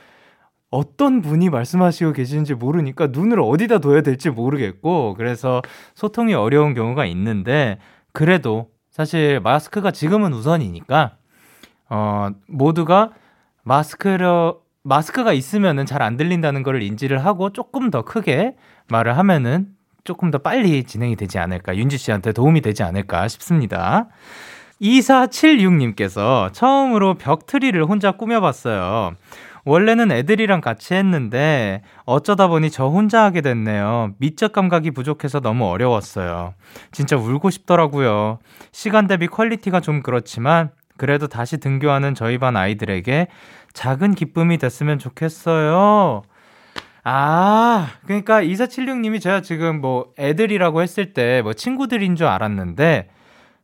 [0.69, 5.61] 어떤 분이 말씀하시고 계시는지 모르니까 눈을 어디다 둬야 될지 모르겠고, 그래서
[5.93, 7.77] 소통이 어려운 경우가 있는데,
[8.11, 11.17] 그래도 사실 마스크가 지금은 우선이니까,
[11.89, 13.11] 어, 모두가
[13.63, 18.55] 마스크로 마스크가 있으면은 잘 안 들린다는 걸 인지를 하고 조금 더 크게
[18.89, 19.67] 말을 하면은
[20.03, 21.77] 조금 더 빨리 진행이 되지 않을까.
[21.77, 24.07] 윤지 씨한테 도움이 되지 않을까 싶습니다.
[24.81, 29.15] 2476님께서 처음으로 벽트리를 혼자 꾸며봤어요.
[29.65, 34.13] 원래는 애들이랑 같이 했는데 어쩌다 보니 저 혼자 하게 됐네요.
[34.17, 36.53] 미적 감각이 부족해서 너무 어려웠어요.
[36.91, 38.39] 진짜 울고 싶더라고요.
[38.73, 40.71] 시간 대비 퀄리티가 좀 그렇지만
[41.03, 43.27] 그래도 다시 등교하는 저희 반 아이들에게
[43.73, 46.21] 작은 기쁨이 됐으면 좋겠어요.
[47.03, 53.09] 아, 그러니까 2476님이 제가 지금 뭐 애들이라고 했을 때 뭐 친구들인 줄 알았는데,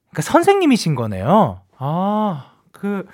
[0.10, 1.62] 그러니까 선생님이신 거네요.
[1.78, 3.06] 아, 그,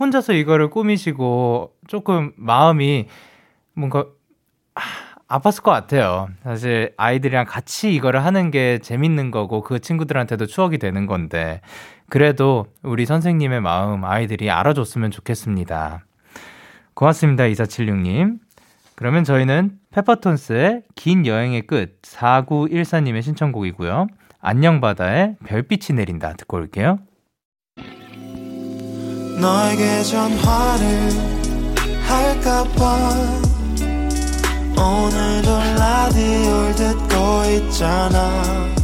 [0.00, 3.08] 혼자서 이거를 꾸미시고 조금 마음이
[3.74, 4.06] 뭔가,
[4.74, 4.80] 아,
[5.28, 6.28] 아팠을 것 같아요.
[6.42, 11.60] 사실 아이들이랑 같이 이거를 하는 게 재밌는 거고 그 친구들한테도 추억이 되는 건데,
[12.08, 16.04] 그래도 우리 선생님의 마음 아이들이 알아줬으면 좋겠습니다.
[16.94, 18.38] 고맙습니다, 2476님.
[18.94, 24.06] 그러면 저희는 페퍼톤스의 긴 여행의 끝 4914님의 신청곡이고요.
[24.40, 26.98] 안녕 바다의 별빛이 내린다 듣고 올게요.
[29.40, 31.10] 너에게 전화를
[32.06, 33.44] 할까봐
[34.76, 38.83] 오늘도 라디오를 듣고 있잖아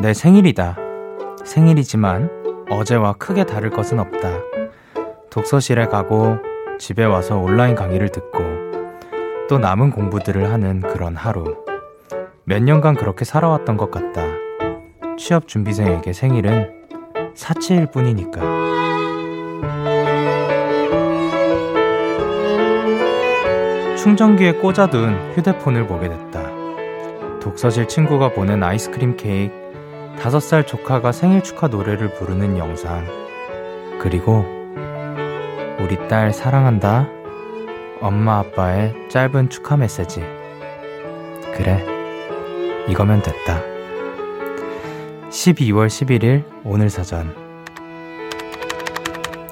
[0.00, 0.76] 내 생일이다.
[1.44, 2.30] 생일이지만
[2.70, 4.28] 어제와 크게 다를 것은 없다.
[5.28, 6.36] 독서실에 가고
[6.78, 8.38] 집에 와서 온라인 강의를 듣고
[9.48, 11.56] 또 남은 공부들을 하는 그런 하루.
[12.44, 14.22] 몇 년간 그렇게 살아왔던 것 같다.
[15.18, 16.70] 취업 준비생에게 생일은
[17.34, 18.40] 사치일 뿐이니까.
[23.96, 26.48] 충전기에 꽂아둔 휴대폰을 보게 됐다.
[27.40, 29.67] 독서실 친구가 보낸 아이스크림 케이크,
[30.20, 33.06] 다섯 살 조카가 생일 축하 노래를 부르는 영상,
[34.00, 34.44] 그리고
[35.78, 37.08] 우리 딸 사랑한다.
[38.00, 40.20] 엄마 아빠의 짧은 축하 메시지.
[41.54, 41.84] 그래.
[42.88, 43.60] 이거면 됐다.
[45.30, 47.34] 12월 11일 오늘 사전.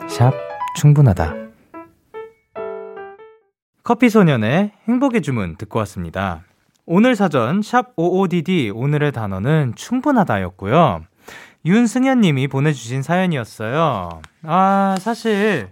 [0.09, 0.33] 샵
[0.77, 1.35] 충분하다.
[3.85, 6.43] 커피 소년의 행복의 주문 듣고 왔습니다.
[6.89, 11.03] 오늘 사전 샵 OODD 오늘의 단어는 충분하다였고요.
[11.65, 14.23] 윤승현 님이 보내주신 사연이었어요.
[14.45, 15.71] 아, 사실,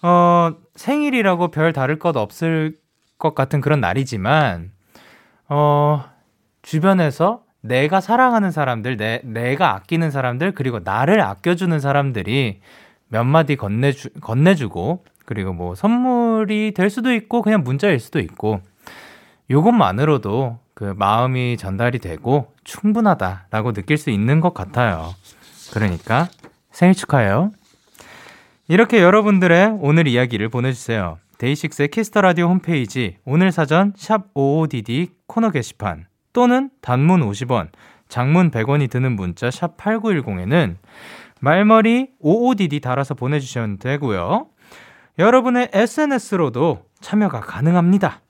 [0.00, 2.78] 어, 생일이라고 별 다를 것 없을
[3.18, 4.70] 것 같은 그런 날이지만,
[5.50, 6.04] 어,
[6.62, 12.60] 주변에서 내가 사랑하는 사람들, 내, 내가 아끼는 사람들, 그리고 나를 아껴주는 사람들이
[13.08, 18.62] 몇 마디 건네주, 건네주고, 그리고 뭐 선물이 될 수도 있고, 그냥 문자일 수도 있고,
[19.50, 25.14] 요것만으로도 그 마음이 전달이 되고 충분하다라고 느낄 수 있는 것 같아요.
[25.72, 26.28] 그러니까
[26.70, 27.50] 생일 축하해요.
[28.68, 31.18] 이렇게 여러분들의 오늘 이야기를 보내주세요.
[31.38, 37.70] 데이식스의 키스 더 라디오 홈페이지 오늘 사전 샵 OODD 코너 게시판 또는 단문 50원,
[38.08, 40.76] 장문 100원이 드는 문자 샵 8910에는
[41.40, 44.46] 말머리 OODD 달아서 보내주시면 되고요.
[45.18, 48.20] 여러분의 SNS로도 참여가 가능합니다.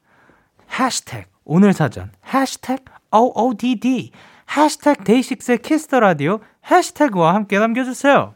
[0.78, 4.12] 해시태그 오늘 사전 해시태그 OODD
[4.56, 6.40] 해시태그 데이식스의 키스 더 라디오
[6.70, 8.34] 해시태그와 함께 남겨주세요.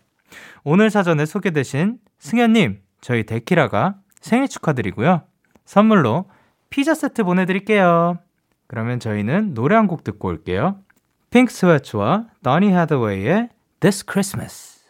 [0.65, 5.23] 오늘 사전에 소개되신 승현님, 저희 데키라가 생일 축하드리고요.
[5.65, 6.27] 선물로
[6.71, 8.19] 피자 세트 보내드릴게요.
[8.67, 10.79] 그러면 저희는 노래 한 곡 듣고 올게요.
[11.31, 13.49] 핑크 스웨츠와 더니 하드웨이의
[13.81, 14.81] This Christmas.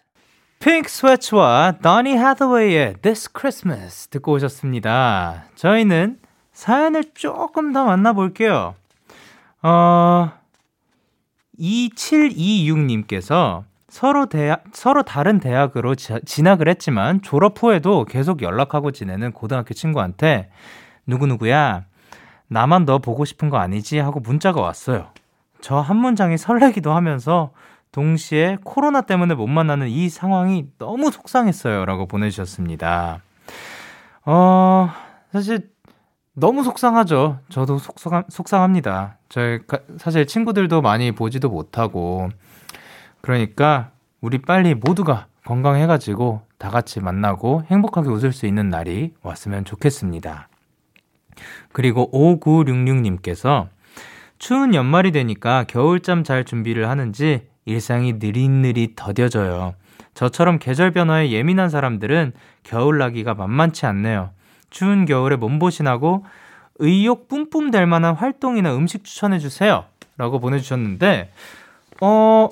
[0.60, 5.44] 핑크 스웨츠와 더니 하드웨이의 This Christmas 듣고 오셨습니다.
[5.56, 6.18] 저희는
[6.54, 8.74] 사연을 조금 더 만나볼게요.
[9.62, 10.30] 어,
[11.58, 19.74] 2726님께서 서로 대학, 서로 다른 대학으로 지, 진학을 했지만 졸업 후에도 계속 연락하고 지내는 고등학교
[19.74, 20.50] 친구한테
[21.06, 21.84] 누구누구야,
[22.48, 23.98] 나만 너 보고 싶은 거 아니지?
[23.98, 25.08] 하고 문자가 왔어요.
[25.60, 27.50] 저 한 문장이 설레기도 하면서
[27.92, 31.84] 동시에 코로나 때문에 못 만나는 이 상황이 너무 속상했어요.
[31.84, 33.22] 라고 보내주셨습니다.
[34.26, 34.90] 어,
[35.32, 35.70] 사실
[36.34, 37.38] 너무 속상하죠.
[37.48, 39.18] 저도 속상, 속상합니다.
[39.28, 39.60] 저희,
[39.98, 42.28] 사실 친구들도 많이 보지도 못하고,
[43.20, 50.48] 그러니까 우리 빨리 모두가 건강해가지고 다 같이 만나고 행복하게 웃을 수 있는 날이 왔으면 좋겠습니다.
[51.72, 53.68] 그리고 5966님께서
[54.38, 59.74] 추운 연말이 되니까 겨울잠 잘 준비를 하는지 일상이 느릿느릿 더뎌져요.
[60.14, 62.32] 저처럼 계절 변화에 예민한 사람들은
[62.62, 64.30] 겨울 나기가 만만치 않네요.
[64.74, 66.24] 추운 겨울에 몸보신하고
[66.80, 69.84] 의욕 뿜뿜 될 만한 활동이나 음식 추천해 주세요.
[70.16, 71.30] 라고 보내주셨는데,
[72.00, 72.48] 어,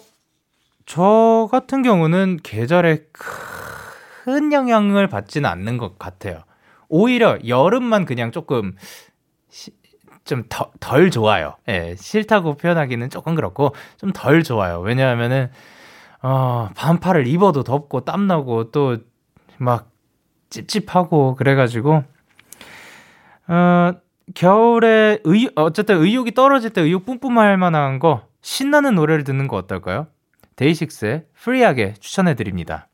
[0.87, 6.45] 저 같은 경우는 계절에 큰 영향을 받지는 않는 것 같아요.
[6.89, 8.77] 오히려 여름만 그냥 조금
[10.25, 10.45] 좀
[10.79, 11.57] 덜 좋아요.
[11.69, 14.79] 예, 싫다고 표현하기는 조금 그렇고 좀 덜 좋아요.
[14.81, 15.51] 왜냐하면은
[16.23, 18.99] 어, 반팔을 입어도 덥고 땀나고 또
[19.59, 19.91] 막
[20.51, 22.05] 찝찝하고 그래가지고
[23.53, 23.93] 어,
[24.35, 30.07] 겨울에 의, 어쨌든 의욕이 떨어질 때 의욕 뿜뿜할 만한 거 신나는 노래를 듣는 거 어떨까요?
[30.57, 32.89] 데이식스의 Free하게 추천해 드립니다.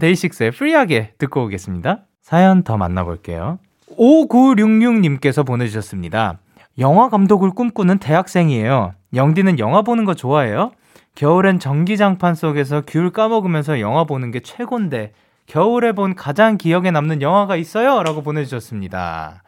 [0.00, 2.06] 데이식스의 Free하게 듣고 오겠습니다.
[2.22, 3.60] 사연 더 만나볼게요.
[3.96, 6.40] 5966님께서 보내주셨습니다.
[6.80, 8.94] 영화 감독을 꿈꾸는 대학생이에요.
[9.14, 10.72] 영디는 영화 보는 거 좋아해요?
[11.14, 15.12] 겨울엔 전기장판 속에서 귤 까먹으면서 영화 보는 게 최곤데
[15.46, 18.02] 겨울에 본 가장 기억에 남는 영화가 있어요?
[18.02, 19.42] 라고 보내주셨습니다.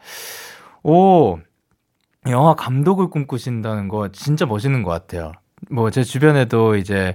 [0.82, 1.38] 오,
[2.28, 5.32] 영화 감독을 꿈꾸신다는 거 진짜 멋있는 것 같아요.
[5.70, 7.14] 뭐 제 주변에도 이제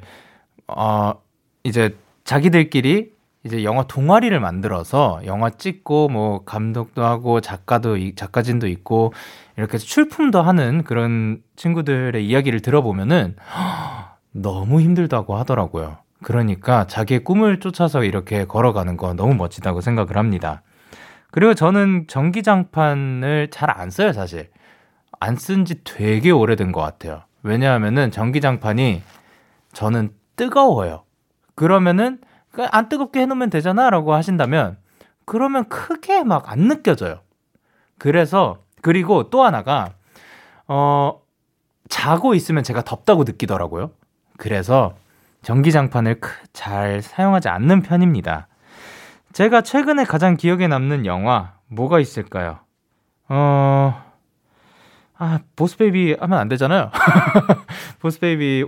[0.68, 1.13] 어
[1.63, 3.11] 이제 자기들끼리
[3.45, 9.13] 이제 영화 동아리를 만들어서 영화 찍고 뭐 감독도 하고 작가도 작가진도 있고
[9.57, 13.36] 이렇게 출품도 하는 그런 친구들의 이야기를 들어보면은
[14.34, 15.97] 너무 힘들다고 하더라고요.
[16.24, 20.61] 그러니까 자기의 꿈을 쫓아서 이렇게 걸어가는 거 너무 멋지다고 생각을 합니다.
[21.38, 24.49] 그리고 저는 전기장판을 잘 안 써요, 사실.
[25.19, 27.21] 안 쓴 지 되게 오래된 것 같아요.
[27.43, 29.03] 왜냐하면은 전기장판이
[29.71, 31.03] 저는 뜨거워요.
[31.53, 32.17] 그러면은
[32.51, 34.77] 그안 뜨겁게 해놓으면 되잖아 라고 하신다면
[35.25, 37.19] 그러면 크게 막 안 느껴져요.
[37.99, 39.93] 그래서 그리고 또 하나가
[40.67, 41.21] 어
[41.88, 43.91] 자고 있으면 제가 덥다고 느끼더라고요.
[44.38, 44.95] 그래서
[45.43, 46.19] 전기장판을
[46.53, 48.47] 잘 사용하지 않는 편입니다.
[49.38, 52.57] 제가 최근에 가장 기억에 남는 영화 뭐가 있을까요?
[53.29, 54.03] 어,
[55.15, 56.89] 아, 보스베이비 하면 안 되잖아요.
[58.01, 58.65] 보스베이비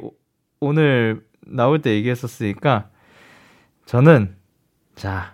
[0.60, 2.90] 오늘 나올 때 얘기했었으니까,
[3.88, 4.36] 저는,
[4.96, 5.34] 자,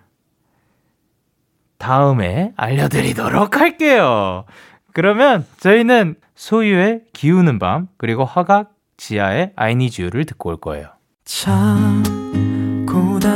[1.76, 4.46] 다음에 알려드리도록 할게요.
[4.94, 10.88] 그러면 저희는 소유의 기우는 밤, 그리고 화각 지하의 you를 듣고 올 거예요.
[11.26, 12.25] 참,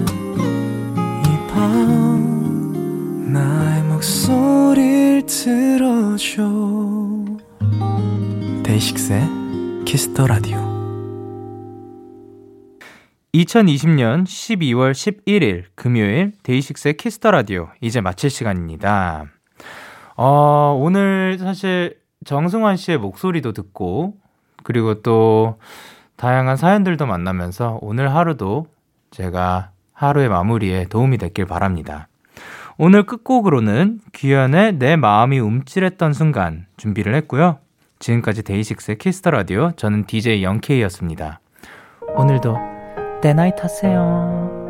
[1.61, 6.41] 밤 나의 목소리를 들어줘.
[8.63, 9.21] 데이식스의
[9.85, 10.57] 키스 더 라디오
[13.35, 19.25] 2020년 12월 11일 금요일 데이식스의 키스 더 라디오 이제 마칠 시간입니다.
[20.17, 24.15] 어, 오늘 사실 정승환 씨의 목소리도 듣고
[24.63, 25.59] 그리고 또
[26.15, 28.65] 다양한 사연들도 만나면서 오늘 하루도
[29.11, 32.07] 제가 하루의 마무리에 도움이 됐길 바랍니다.
[32.77, 37.59] 오늘 끝곡으로는 규현의 내 마음이 움찔했던 순간 준비를 했고요.
[37.99, 41.39] 지금까지 데이식스의 키스 더 라디오 저는 DJ 영케이였습니다.
[42.15, 42.57] 오늘도
[43.21, 44.60] 데나잇 하세요.